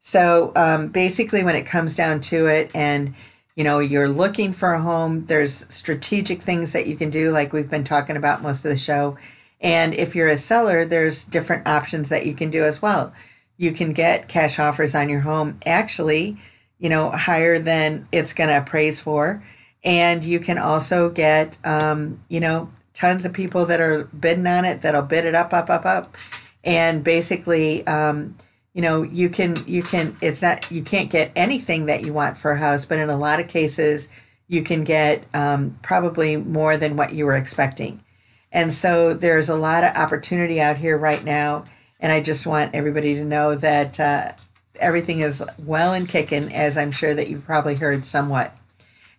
So 0.00 0.52
um, 0.54 0.88
basically, 0.88 1.42
when 1.42 1.56
it 1.56 1.64
comes 1.64 1.96
down 1.96 2.20
to 2.20 2.46
it, 2.46 2.70
and 2.74 3.14
you 3.56 3.64
know, 3.64 3.78
you're 3.78 4.08
looking 4.08 4.52
for 4.52 4.74
a 4.74 4.82
home, 4.82 5.26
there's 5.26 5.66
strategic 5.72 6.42
things 6.42 6.72
that 6.72 6.86
you 6.86 6.96
can 6.96 7.10
do, 7.10 7.30
like 7.30 7.52
we've 7.52 7.70
been 7.70 7.84
talking 7.84 8.16
about 8.16 8.42
most 8.42 8.64
of 8.64 8.70
the 8.70 8.76
show. 8.76 9.16
And 9.60 9.94
if 9.94 10.14
you're 10.14 10.28
a 10.28 10.36
seller, 10.36 10.84
there's 10.84 11.24
different 11.24 11.66
options 11.66 12.08
that 12.08 12.26
you 12.26 12.34
can 12.34 12.50
do 12.50 12.64
as 12.64 12.82
well. 12.82 13.12
You 13.56 13.72
can 13.72 13.92
get 13.92 14.28
cash 14.28 14.58
offers 14.58 14.94
on 14.94 15.08
your 15.08 15.20
home, 15.20 15.60
actually, 15.64 16.36
you 16.78 16.88
know, 16.90 17.10
higher 17.10 17.58
than 17.58 18.08
it's 18.10 18.32
going 18.32 18.50
to 18.50 18.58
appraise 18.58 19.00
for. 19.00 19.42
And 19.84 20.24
you 20.24 20.40
can 20.40 20.58
also 20.58 21.08
get, 21.08 21.56
um, 21.64 22.20
you 22.28 22.40
know, 22.40 22.70
tons 22.92 23.24
of 23.24 23.32
people 23.32 23.64
that 23.66 23.80
are 23.80 24.04
bidding 24.04 24.46
on 24.46 24.64
it 24.64 24.82
that'll 24.82 25.02
bid 25.02 25.24
it 25.24 25.34
up, 25.34 25.52
up, 25.52 25.70
up, 25.70 25.86
up, 25.86 26.16
and 26.64 27.04
basically, 27.04 27.86
um, 27.86 28.36
you 28.72 28.82
know, 28.82 29.02
you 29.02 29.28
can 29.28 29.56
you 29.66 29.82
can 29.82 30.16
it's 30.20 30.42
not 30.42 30.70
you 30.70 30.82
can't 30.82 31.10
get 31.10 31.30
anything 31.36 31.86
that 31.86 32.04
you 32.04 32.12
want 32.12 32.36
for 32.36 32.52
a 32.52 32.58
house, 32.58 32.84
but 32.84 32.98
in 32.98 33.08
a 33.10 33.16
lot 33.16 33.40
of 33.40 33.48
cases, 33.48 34.08
you 34.48 34.62
can 34.62 34.84
get 34.84 35.24
um, 35.32 35.78
probably 35.82 36.36
more 36.36 36.76
than 36.76 36.96
what 36.96 37.12
you 37.12 37.26
were 37.26 37.36
expecting, 37.36 38.02
and 38.50 38.72
so 38.72 39.14
there's 39.14 39.48
a 39.48 39.56
lot 39.56 39.84
of 39.84 39.96
opportunity 39.96 40.60
out 40.60 40.78
here 40.78 40.98
right 40.98 41.22
now, 41.24 41.64
and 42.00 42.10
I 42.10 42.20
just 42.20 42.46
want 42.46 42.74
everybody 42.74 43.14
to 43.14 43.24
know 43.24 43.54
that. 43.54 44.00
Uh, 44.00 44.32
everything 44.80 45.20
is 45.20 45.42
well 45.58 45.92
and 45.92 46.08
kicking, 46.08 46.52
as 46.52 46.76
I'm 46.76 46.90
sure 46.90 47.14
that 47.14 47.28
you've 47.28 47.44
probably 47.44 47.76
heard 47.76 48.04
somewhat. 48.04 48.56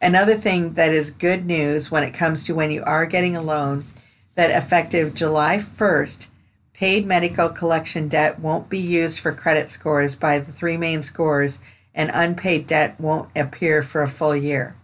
Another 0.01 0.35
thing 0.35 0.73
that 0.73 0.91
is 0.91 1.11
good 1.11 1.45
news 1.45 1.89
when 1.89 2.03
it 2.03 2.13
comes 2.13 2.43
to 2.43 2.53
when 2.53 2.71
you 2.71 2.83
are 2.83 3.05
getting 3.05 3.35
a 3.35 3.41
loan, 3.41 3.85
that 4.35 4.51
effective 4.51 5.15
July 5.15 5.57
1st, 5.57 6.29
paid 6.77 7.05
medical 7.05 7.49
collection 7.49 8.07
debt 8.09 8.39
won't 8.39 8.69
be 8.69 8.79
used 8.79 9.19
for 9.19 9.31
credit 9.31 9.69
scores 9.69 10.13
by 10.13 10.39
the 10.39 10.51
three 10.51 10.77
main 10.77 11.01
scores, 11.01 11.59
and 11.93 12.11
unpaid 12.13 12.67
debt 12.67 12.99
won't 12.99 13.29
appear 13.35 13.81
for 13.81 14.01
a 14.03 14.07
full 14.07 14.35
year. 14.35 14.75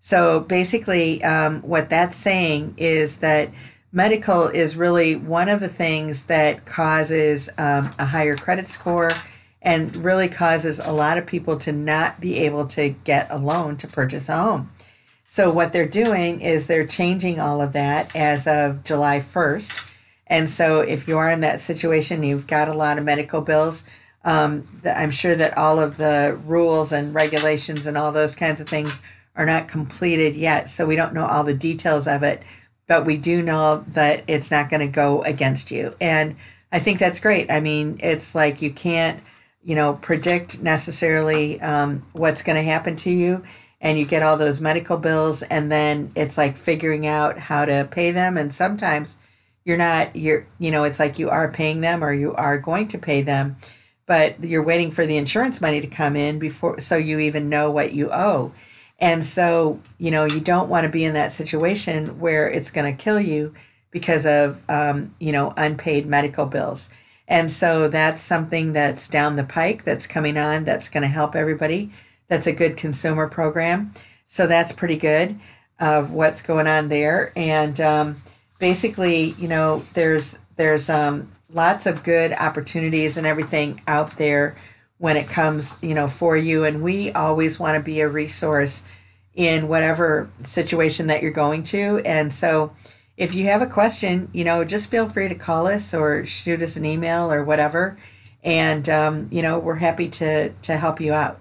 So 0.00 0.40
basically, 0.40 1.22
um, 1.24 1.62
what 1.62 1.88
that's 1.88 2.16
saying 2.16 2.74
is 2.76 3.18
that 3.18 3.50
medical 3.92 4.48
is 4.48 4.76
really 4.76 5.16
one 5.16 5.48
of 5.48 5.60
the 5.60 5.68
things 5.68 6.24
that 6.24 6.66
causes 6.66 7.48
um, 7.56 7.94
a 7.98 8.06
higher 8.06 8.36
credit 8.36 8.68
score 8.68 9.10
and 9.62 9.94
really 9.96 10.28
causes 10.28 10.78
a 10.80 10.92
lot 10.92 11.18
of 11.18 11.24
people 11.24 11.56
to 11.56 11.72
not 11.72 12.20
be 12.20 12.38
able 12.40 12.66
to 12.66 12.90
get 12.90 13.28
a 13.30 13.38
loan 13.38 13.76
to 13.76 13.86
purchase 13.86 14.28
a 14.28 14.36
home. 14.36 14.70
So, 15.24 15.50
what 15.50 15.72
they're 15.72 15.88
doing 15.88 16.42
is 16.42 16.66
they're 16.66 16.86
changing 16.86 17.40
all 17.40 17.62
of 17.62 17.72
that 17.72 18.14
as 18.14 18.46
of 18.46 18.84
July 18.84 19.20
1st. 19.20 19.91
And 20.32 20.48
so, 20.48 20.80
if 20.80 21.06
you 21.06 21.18
are 21.18 21.30
in 21.30 21.42
that 21.42 21.60
situation, 21.60 22.22
you've 22.22 22.46
got 22.46 22.66
a 22.66 22.72
lot 22.72 22.96
of 22.96 23.04
medical 23.04 23.42
bills. 23.42 23.84
Um, 24.24 24.66
I'm 24.82 25.10
sure 25.10 25.34
that 25.34 25.58
all 25.58 25.78
of 25.78 25.98
the 25.98 26.40
rules 26.46 26.90
and 26.90 27.14
regulations 27.14 27.86
and 27.86 27.98
all 27.98 28.12
those 28.12 28.34
kinds 28.34 28.58
of 28.58 28.66
things 28.66 29.02
are 29.36 29.44
not 29.44 29.68
completed 29.68 30.34
yet. 30.34 30.70
So, 30.70 30.86
we 30.86 30.96
don't 30.96 31.12
know 31.12 31.26
all 31.26 31.44
the 31.44 31.52
details 31.52 32.08
of 32.08 32.22
it, 32.22 32.42
but 32.88 33.04
we 33.04 33.18
do 33.18 33.42
know 33.42 33.84
that 33.88 34.24
it's 34.26 34.50
not 34.50 34.70
going 34.70 34.80
to 34.80 34.86
go 34.86 35.22
against 35.24 35.70
you. 35.70 35.94
And 36.00 36.36
I 36.72 36.78
think 36.78 36.98
that's 36.98 37.20
great. 37.20 37.50
I 37.50 37.60
mean, 37.60 38.00
it's 38.02 38.34
like 38.34 38.62
you 38.62 38.72
can't 38.72 39.22
you 39.62 39.74
know, 39.74 39.92
predict 39.92 40.62
necessarily 40.62 41.60
um, 41.60 42.04
what's 42.12 42.42
going 42.42 42.56
to 42.56 42.62
happen 42.62 42.96
to 42.96 43.10
you. 43.10 43.44
And 43.82 43.98
you 43.98 44.06
get 44.06 44.22
all 44.22 44.36
those 44.38 44.60
medical 44.60 44.96
bills, 44.96 45.42
and 45.42 45.70
then 45.70 46.12
it's 46.14 46.38
like 46.38 46.56
figuring 46.56 47.04
out 47.04 47.36
how 47.36 47.64
to 47.64 47.86
pay 47.90 48.12
them. 48.12 48.38
And 48.38 48.54
sometimes 48.54 49.16
you're 49.64 49.76
not, 49.76 50.16
you're, 50.16 50.46
you 50.58 50.70
know, 50.70 50.84
it's 50.84 50.98
like 50.98 51.18
you 51.18 51.30
are 51.30 51.50
paying 51.50 51.80
them 51.80 52.02
or 52.02 52.12
you 52.12 52.34
are 52.34 52.58
going 52.58 52.88
to 52.88 52.98
pay 52.98 53.22
them, 53.22 53.56
but 54.06 54.42
you're 54.42 54.62
waiting 54.62 54.90
for 54.90 55.06
the 55.06 55.16
insurance 55.16 55.60
money 55.60 55.80
to 55.80 55.86
come 55.86 56.16
in 56.16 56.38
before, 56.38 56.80
so 56.80 56.96
you 56.96 57.18
even 57.18 57.48
know 57.48 57.70
what 57.70 57.92
you 57.92 58.10
owe. 58.12 58.52
And 58.98 59.24
so, 59.24 59.80
you 59.98 60.10
know, 60.10 60.24
you 60.24 60.40
don't 60.40 60.68
want 60.68 60.84
to 60.84 60.88
be 60.88 61.04
in 61.04 61.14
that 61.14 61.32
situation 61.32 62.20
where 62.20 62.48
it's 62.48 62.70
going 62.70 62.94
to 62.94 63.02
kill 63.02 63.20
you 63.20 63.52
because 63.90 64.26
of, 64.26 64.60
um, 64.68 65.14
you 65.18 65.32
know, 65.32 65.52
unpaid 65.56 66.06
medical 66.06 66.46
bills. 66.46 66.90
And 67.26 67.50
so 67.50 67.88
that's 67.88 68.20
something 68.20 68.72
that's 68.72 69.08
down 69.08 69.36
the 69.36 69.44
pike 69.44 69.84
that's 69.84 70.06
coming 70.06 70.36
on 70.36 70.64
that's 70.64 70.88
going 70.88 71.02
to 71.02 71.08
help 71.08 71.34
everybody. 71.34 71.90
That's 72.28 72.46
a 72.46 72.52
good 72.52 72.76
consumer 72.76 73.28
program. 73.28 73.92
So 74.26 74.46
that's 74.46 74.72
pretty 74.72 74.96
good 74.96 75.38
of 75.78 76.12
what's 76.12 76.42
going 76.42 76.66
on 76.66 76.88
there. 76.88 77.32
And 77.36 77.80
um, 77.80 78.22
basically, 78.62 79.30
you 79.32 79.48
know, 79.48 79.82
there's 79.94 80.38
there's 80.54 80.88
um, 80.88 81.32
lots 81.52 81.84
of 81.84 82.04
good 82.04 82.32
opportunities 82.32 83.18
and 83.18 83.26
everything 83.26 83.82
out 83.88 84.16
there 84.18 84.56
when 84.98 85.16
it 85.16 85.26
comes, 85.26 85.76
you 85.82 85.94
know, 85.94 86.06
for 86.06 86.36
you. 86.36 86.62
And 86.62 86.80
we 86.80 87.10
always 87.10 87.58
want 87.58 87.76
to 87.76 87.84
be 87.84 88.00
a 88.00 88.08
resource 88.08 88.84
in 89.34 89.66
whatever 89.66 90.30
situation 90.44 91.08
that 91.08 91.22
you're 91.22 91.32
going 91.32 91.64
to. 91.64 92.00
And 92.04 92.32
so 92.32 92.72
if 93.16 93.34
you 93.34 93.46
have 93.46 93.62
a 93.62 93.66
question, 93.66 94.28
you 94.32 94.44
know, 94.44 94.62
just 94.62 94.88
feel 94.88 95.08
free 95.08 95.26
to 95.26 95.34
call 95.34 95.66
us 95.66 95.92
or 95.92 96.24
shoot 96.24 96.62
us 96.62 96.76
an 96.76 96.84
email 96.84 97.32
or 97.32 97.42
whatever. 97.42 97.98
And, 98.44 98.88
um, 98.88 99.28
you 99.32 99.42
know, 99.42 99.58
we're 99.58 99.76
happy 99.76 100.08
to, 100.08 100.50
to 100.50 100.76
help 100.76 101.00
you 101.00 101.12
out. 101.12 101.40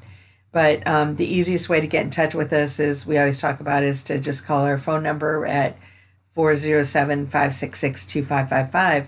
But 0.52 0.88
um, 0.88 1.18
the 1.18 1.32
easiest 1.32 1.70
way 1.70 1.82
to 1.82 1.88
get 1.88 2.04
in 2.04 2.10
touch 2.10 2.34
with 2.34 2.52
us 2.52 2.80
is 2.80 3.06
we 3.06 3.20
always 3.20 3.40
talk 3.40 3.60
about 3.60 3.84
is 3.84 4.02
to 4.04 4.20
just 4.20 4.44
call 4.44 4.66
our 4.66 4.80
phone 4.80 5.04
number 5.04 5.46
at 5.46 5.78
407 6.32 7.28
566 7.28 8.06
2555. 8.06 9.08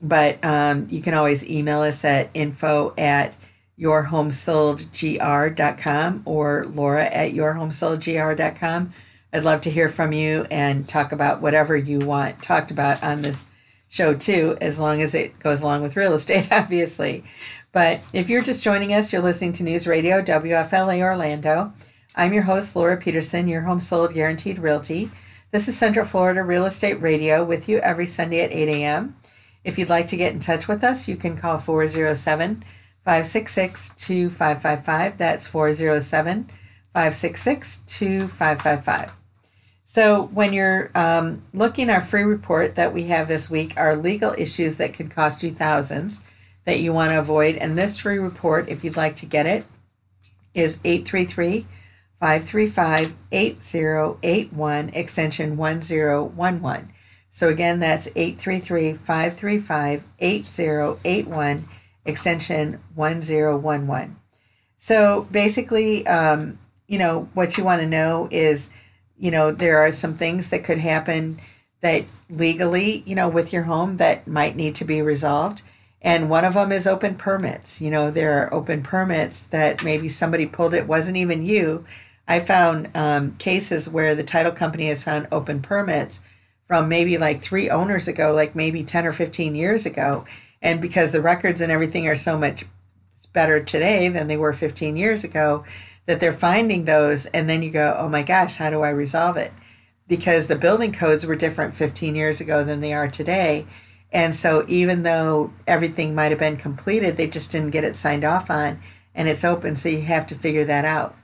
But 0.00 0.42
um, 0.44 0.86
you 0.90 1.02
can 1.02 1.14
always 1.14 1.48
email 1.48 1.82
us 1.82 2.04
at 2.04 2.30
info 2.34 2.92
at 2.98 3.36
yourhomesoldgr.com 3.78 6.22
or 6.24 6.64
laura 6.66 7.04
at 7.06 7.32
yourhomesoldgr.com 7.32 8.92
I'd 9.34 9.44
love 9.44 9.62
to 9.62 9.70
hear 9.70 9.88
from 9.88 10.12
you 10.12 10.46
and 10.50 10.86
talk 10.86 11.10
about 11.10 11.40
whatever 11.40 11.74
you 11.74 12.00
want 12.00 12.42
talked 12.42 12.70
about 12.70 13.02
on 13.02 13.22
this 13.22 13.46
show 13.88 14.14
too, 14.14 14.58
as 14.60 14.78
long 14.78 15.00
as 15.00 15.14
it 15.14 15.38
goes 15.38 15.62
along 15.62 15.82
with 15.82 15.96
real 15.96 16.12
estate, 16.12 16.48
obviously. 16.52 17.24
But 17.72 18.00
if 18.12 18.28
you're 18.28 18.42
just 18.42 18.62
joining 18.62 18.92
us, 18.92 19.10
you're 19.10 19.22
listening 19.22 19.54
to 19.54 19.62
News 19.62 19.86
Radio 19.86 20.20
WFLA 20.20 21.00
Orlando. 21.00 21.72
I'm 22.14 22.34
your 22.34 22.42
host, 22.42 22.76
Laura 22.76 22.98
Peterson, 22.98 23.48
your 23.48 23.62
home 23.62 23.80
sold 23.80 24.12
guaranteed 24.12 24.58
realty. 24.58 25.10
This 25.52 25.68
is 25.68 25.76
Central 25.76 26.06
Florida 26.06 26.42
Real 26.42 26.64
Estate 26.64 27.02
Radio 27.02 27.44
with 27.44 27.68
you 27.68 27.76
every 27.80 28.06
Sunday 28.06 28.40
at 28.40 28.54
8 28.54 28.68
a.m. 28.70 29.16
If 29.64 29.76
you'd 29.76 29.90
like 29.90 30.08
to 30.08 30.16
get 30.16 30.32
in 30.32 30.40
touch 30.40 30.66
with 30.66 30.82
us, 30.82 31.06
you 31.06 31.14
can 31.14 31.36
call 31.36 31.58
407 31.58 32.64
566 33.04 33.90
2555. 33.90 35.18
That's 35.18 35.46
407 35.46 36.44
566 36.94 37.82
2555. 37.86 39.12
So, 39.84 40.22
when 40.28 40.54
you're 40.54 40.90
um, 40.94 41.42
looking 41.52 41.90
our 41.90 42.00
free 42.00 42.24
report 42.24 42.74
that 42.76 42.94
we 42.94 43.08
have 43.08 43.28
this 43.28 43.50
week, 43.50 43.74
are 43.76 43.94
legal 43.94 44.34
issues 44.38 44.78
that 44.78 44.94
could 44.94 45.10
cost 45.10 45.42
you 45.42 45.52
thousands 45.52 46.20
that 46.64 46.80
you 46.80 46.94
want 46.94 47.10
to 47.10 47.18
avoid. 47.18 47.56
And 47.56 47.76
this 47.76 47.98
free 47.98 48.16
report, 48.16 48.70
if 48.70 48.82
you'd 48.82 48.96
like 48.96 49.16
to 49.16 49.26
get 49.26 49.44
it, 49.44 49.66
is 50.54 50.78
833 50.82 51.66
535 52.22 53.14
8081, 53.32 54.90
extension 54.90 55.56
1011. 55.56 56.92
So 57.30 57.48
again, 57.48 57.80
that's 57.80 58.06
833 58.14 58.92
535 58.92 60.04
8081, 60.20 61.68
extension 62.04 62.80
1011. 62.94 64.16
So 64.76 65.26
basically, 65.32 66.06
um, 66.06 66.60
you 66.86 67.00
know, 67.00 67.28
what 67.34 67.58
you 67.58 67.64
want 67.64 67.80
to 67.80 67.88
know 67.88 68.28
is, 68.30 68.70
you 69.18 69.32
know, 69.32 69.50
there 69.50 69.78
are 69.78 69.90
some 69.90 70.14
things 70.14 70.50
that 70.50 70.62
could 70.62 70.78
happen 70.78 71.40
that 71.80 72.04
legally, 72.30 73.02
you 73.04 73.16
know, 73.16 73.28
with 73.28 73.52
your 73.52 73.64
home 73.64 73.96
that 73.96 74.28
might 74.28 74.54
need 74.54 74.76
to 74.76 74.84
be 74.84 75.02
resolved. 75.02 75.62
And 76.00 76.30
one 76.30 76.44
of 76.44 76.54
them 76.54 76.70
is 76.70 76.86
open 76.86 77.16
permits. 77.16 77.80
You 77.80 77.90
know, 77.90 78.12
there 78.12 78.38
are 78.38 78.54
open 78.54 78.84
permits 78.84 79.42
that 79.42 79.82
maybe 79.82 80.08
somebody 80.08 80.46
pulled 80.46 80.74
it, 80.74 80.86
wasn't 80.86 81.16
even 81.16 81.44
you. 81.44 81.84
I 82.26 82.40
found 82.40 82.90
um, 82.94 83.36
cases 83.36 83.88
where 83.88 84.14
the 84.14 84.22
title 84.22 84.52
company 84.52 84.88
has 84.88 85.04
found 85.04 85.28
open 85.32 85.60
permits 85.60 86.20
from 86.66 86.88
maybe 86.88 87.18
like 87.18 87.42
three 87.42 87.68
owners 87.68 88.08
ago, 88.08 88.32
like 88.32 88.54
maybe 88.54 88.82
10 88.82 89.06
or 89.06 89.12
15 89.12 89.54
years 89.54 89.84
ago. 89.84 90.24
And 90.60 90.80
because 90.80 91.12
the 91.12 91.20
records 91.20 91.60
and 91.60 91.72
everything 91.72 92.08
are 92.08 92.16
so 92.16 92.38
much 92.38 92.64
better 93.32 93.62
today 93.62 94.08
than 94.08 94.26
they 94.26 94.36
were 94.36 94.52
15 94.52 94.96
years 94.96 95.24
ago, 95.24 95.64
that 96.06 96.20
they're 96.20 96.32
finding 96.32 96.84
those. 96.84 97.26
And 97.26 97.48
then 97.48 97.62
you 97.62 97.70
go, 97.70 97.96
oh 97.98 98.08
my 98.08 98.22
gosh, 98.22 98.56
how 98.56 98.70
do 98.70 98.82
I 98.82 98.90
resolve 98.90 99.36
it? 99.36 99.52
Because 100.08 100.46
the 100.46 100.56
building 100.56 100.92
codes 100.92 101.26
were 101.26 101.36
different 101.36 101.74
15 101.74 102.14
years 102.14 102.40
ago 102.40 102.64
than 102.64 102.80
they 102.80 102.92
are 102.92 103.08
today. 103.08 103.66
And 104.12 104.34
so 104.34 104.64
even 104.68 105.02
though 105.02 105.52
everything 105.66 106.14
might 106.14 106.30
have 106.30 106.38
been 106.38 106.56
completed, 106.56 107.16
they 107.16 107.26
just 107.26 107.50
didn't 107.50 107.70
get 107.70 107.84
it 107.84 107.96
signed 107.96 108.24
off 108.24 108.50
on 108.50 108.80
and 109.14 109.28
it's 109.28 109.44
open. 109.44 109.74
So 109.76 109.88
you 109.88 110.02
have 110.02 110.26
to 110.28 110.34
figure 110.34 110.64
that 110.64 110.84
out. 110.84 111.16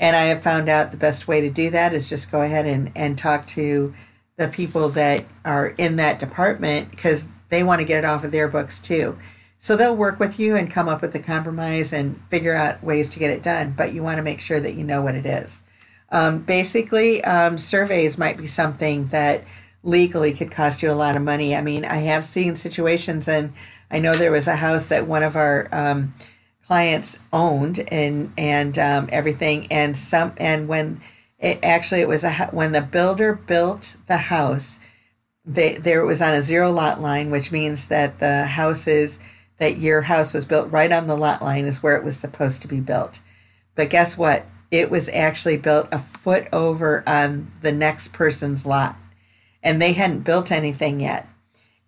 And 0.00 0.16
I 0.16 0.24
have 0.24 0.42
found 0.42 0.70
out 0.70 0.90
the 0.90 0.96
best 0.96 1.28
way 1.28 1.42
to 1.42 1.50
do 1.50 1.68
that 1.70 1.92
is 1.92 2.08
just 2.08 2.32
go 2.32 2.40
ahead 2.40 2.66
and, 2.66 2.90
and 2.96 3.18
talk 3.18 3.46
to 3.48 3.94
the 4.36 4.48
people 4.48 4.88
that 4.88 5.26
are 5.44 5.68
in 5.68 5.96
that 5.96 6.18
department 6.18 6.90
because 6.90 7.28
they 7.50 7.62
want 7.62 7.80
to 7.80 7.84
get 7.84 7.98
it 7.98 8.06
off 8.06 8.24
of 8.24 8.30
their 8.30 8.48
books 8.48 8.80
too. 8.80 9.18
So 9.58 9.76
they'll 9.76 9.94
work 9.94 10.18
with 10.18 10.40
you 10.40 10.56
and 10.56 10.70
come 10.70 10.88
up 10.88 11.02
with 11.02 11.14
a 11.14 11.18
compromise 11.18 11.92
and 11.92 12.18
figure 12.30 12.54
out 12.54 12.82
ways 12.82 13.10
to 13.10 13.18
get 13.18 13.28
it 13.28 13.42
done, 13.42 13.74
but 13.76 13.92
you 13.92 14.02
want 14.02 14.16
to 14.16 14.22
make 14.22 14.40
sure 14.40 14.58
that 14.58 14.74
you 14.74 14.84
know 14.84 15.02
what 15.02 15.14
it 15.14 15.26
is. 15.26 15.60
Um, 16.10 16.38
basically, 16.38 17.22
um, 17.22 17.58
surveys 17.58 18.16
might 18.16 18.38
be 18.38 18.46
something 18.46 19.08
that 19.08 19.44
legally 19.82 20.32
could 20.32 20.50
cost 20.50 20.82
you 20.82 20.90
a 20.90 20.94
lot 20.94 21.14
of 21.14 21.22
money. 21.22 21.54
I 21.54 21.60
mean, 21.60 21.84
I 21.84 21.96
have 21.96 22.24
seen 22.24 22.56
situations, 22.56 23.28
and 23.28 23.52
I 23.90 23.98
know 23.98 24.14
there 24.14 24.32
was 24.32 24.48
a 24.48 24.56
house 24.56 24.86
that 24.86 25.06
one 25.06 25.22
of 25.22 25.36
our 25.36 25.68
um, 25.72 26.14
clients 26.70 27.18
owned 27.32 27.80
and 27.90 28.32
and 28.38 28.78
um, 28.78 29.08
everything, 29.10 29.66
and 29.72 29.96
some 29.96 30.32
and 30.36 30.68
when 30.68 31.00
it, 31.40 31.58
actually, 31.64 32.00
it 32.00 32.06
was 32.06 32.22
a 32.22 32.32
when 32.52 32.70
the 32.70 32.80
builder 32.80 33.34
built 33.34 33.96
the 34.06 34.18
house. 34.18 34.78
They, 35.44 35.74
there 35.74 36.00
it 36.00 36.06
was 36.06 36.22
on 36.22 36.32
a 36.32 36.42
zero 36.42 36.70
lot 36.70 37.00
line, 37.00 37.32
which 37.32 37.50
means 37.50 37.88
that 37.88 38.20
the 38.20 38.44
houses 38.44 39.18
that 39.58 39.78
your 39.78 40.02
house 40.02 40.32
was 40.32 40.44
built 40.44 40.70
right 40.70 40.92
on 40.92 41.08
the 41.08 41.16
lot 41.16 41.42
line 41.42 41.64
is 41.64 41.82
where 41.82 41.96
it 41.96 42.04
was 42.04 42.16
supposed 42.16 42.62
to 42.62 42.68
be 42.68 42.78
built. 42.78 43.20
But 43.74 43.90
guess 43.90 44.16
what? 44.16 44.46
It 44.70 44.90
was 44.90 45.08
actually 45.08 45.56
built 45.56 45.88
a 45.90 45.98
foot 45.98 46.46
over 46.52 47.02
on 47.04 47.50
the 47.62 47.72
next 47.72 48.12
person's 48.12 48.64
lot, 48.64 48.94
and 49.60 49.82
they 49.82 49.94
hadn't 49.94 50.20
built 50.20 50.52
anything 50.52 51.00
yet. 51.00 51.26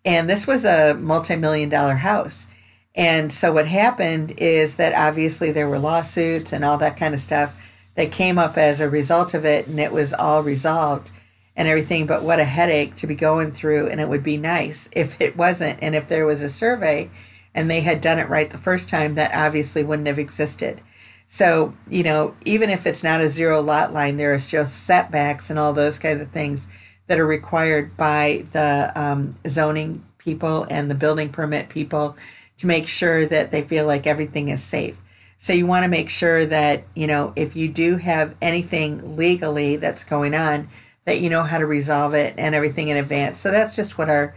And 0.05 0.28
this 0.28 0.45
was 0.45 0.64
a 0.64 0.95
multi-million 0.95 1.68
dollar 1.68 1.97
house. 1.97 2.49
And 2.95 3.32
so 3.32 3.53
what 3.53 3.66
happened 3.66 4.34
is 4.38 4.76
that 4.76 4.95
obviously 4.95 5.51
there 5.51 5.68
were 5.68 5.78
lawsuits 5.78 6.53
and 6.53 6.64
all 6.64 6.78
that 6.78 6.97
kind 6.97 7.14
of 7.14 7.20
stuff 7.20 7.55
that 7.95 8.12
came 8.12 8.38
up 8.38 8.57
as 8.57 8.80
a 8.80 8.88
result 8.88 9.34
of 9.34 9.45
it, 9.45 9.66
and 9.66 9.78
it 9.80 9.93
was 9.93 10.12
all 10.12 10.43
resolved 10.43 11.11
and 11.57 11.68
everything. 11.68 12.07
But 12.07 12.22
what 12.22 12.40
a 12.40 12.45
headache 12.45 12.95
to 12.97 13.07
be 13.07 13.14
going 13.14 13.53
through, 13.53 13.88
and 13.88 14.01
it 14.01 14.09
would 14.09 14.22
be 14.22 14.36
nice 14.36 14.88
if 14.93 15.20
it 15.20 15.36
wasn't. 15.36 15.78
And 15.82 15.95
if 15.95 16.09
there 16.09 16.26
was 16.26 16.43
a 16.43 16.51
survey 16.51 17.11
and 17.55 17.70
they 17.70 17.80
had 17.80 18.01
done 18.01 18.18
it 18.18 18.28
right 18.28 18.51
the 18.51 18.59
first 18.59 18.88
time, 18.88 19.14
that 19.14 19.34
obviously 19.34 19.82
wouldn't 19.82 20.09
have 20.09 20.18
existed. 20.18 20.80
So, 21.28 21.74
you 21.88 22.03
know, 22.03 22.34
even 22.45 22.68
if 22.68 22.86
it's 22.86 23.03
not 23.03 23.22
a 23.22 23.28
zero 23.28 23.62
lot 23.62 23.93
line, 23.93 24.18
there 24.18 24.34
are 24.34 24.38
still 24.38 24.66
setbacks 24.66 25.49
and 25.49 25.59
all 25.59 25.72
those 25.72 25.99
kinds 25.99 26.20
of 26.20 26.30
things 26.30 26.68
that 27.07 27.18
are 27.18 27.26
required 27.26 27.97
by 27.97 28.45
the 28.53 28.93
um, 28.95 29.36
zoning 29.49 30.05
people 30.18 30.66
and 30.70 30.90
the 30.90 30.95
building 30.95 31.30
permit 31.30 31.68
people 31.68 32.16
to 32.63 32.69
make 32.69 32.89
sure 32.89 33.27
that 33.27 33.51
they 33.51 33.61
feel 33.63 33.87
like 33.87 34.07
everything 34.07 34.49
is 34.49 34.63
safe. 34.63 34.97
So 35.37 35.53
you 35.53 35.67
want 35.67 35.83
to 35.83 35.89
make 35.89 36.09
sure 36.09 36.47
that, 36.47 36.85
you 36.95 37.09
know, 37.09 37.33
if 37.35 37.57
you 37.57 37.67
do 37.67 37.97
have 37.97 38.37
anything 38.41 39.17
legally 39.17 39.75
that's 39.75 40.05
going 40.05 40.33
on, 40.35 40.69
that 41.05 41.21
you 41.21 41.29
know 41.29 41.43
how 41.43 41.59
to 41.59 41.67
resolve 41.67 42.15
it 42.15 42.35
and 42.39 42.55
everything 42.55 42.87
in 42.87 42.97
advance. 42.97 43.39
So 43.39 43.51
that's 43.51 43.75
just 43.75 43.99
what 43.99 44.09
our 44.09 44.37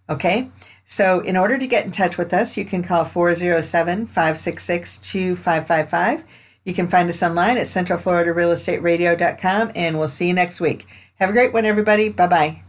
Okay? 0.08 0.50
So, 0.84 1.20
in 1.20 1.36
order 1.36 1.56
to 1.56 1.66
get 1.66 1.86
in 1.86 1.90
touch 1.90 2.18
with 2.18 2.34
us, 2.34 2.58
you 2.58 2.66
can 2.66 2.82
call 2.82 3.06
407 3.06 4.06
566 4.06 4.98
2555. 4.98 6.24
You 6.64 6.74
can 6.74 6.88
find 6.88 7.08
us 7.08 7.22
online 7.22 7.56
at 7.56 7.66
centralfloridarealestateradio.com, 7.66 9.72
and 9.74 9.98
we'll 9.98 10.08
see 10.08 10.28
you 10.28 10.34
next 10.34 10.60
week. 10.60 10.86
Have 11.20 11.30
a 11.30 11.32
great 11.32 11.52
one, 11.52 11.64
everybody. 11.64 12.08
Bye 12.08 12.26
bye. 12.26 12.64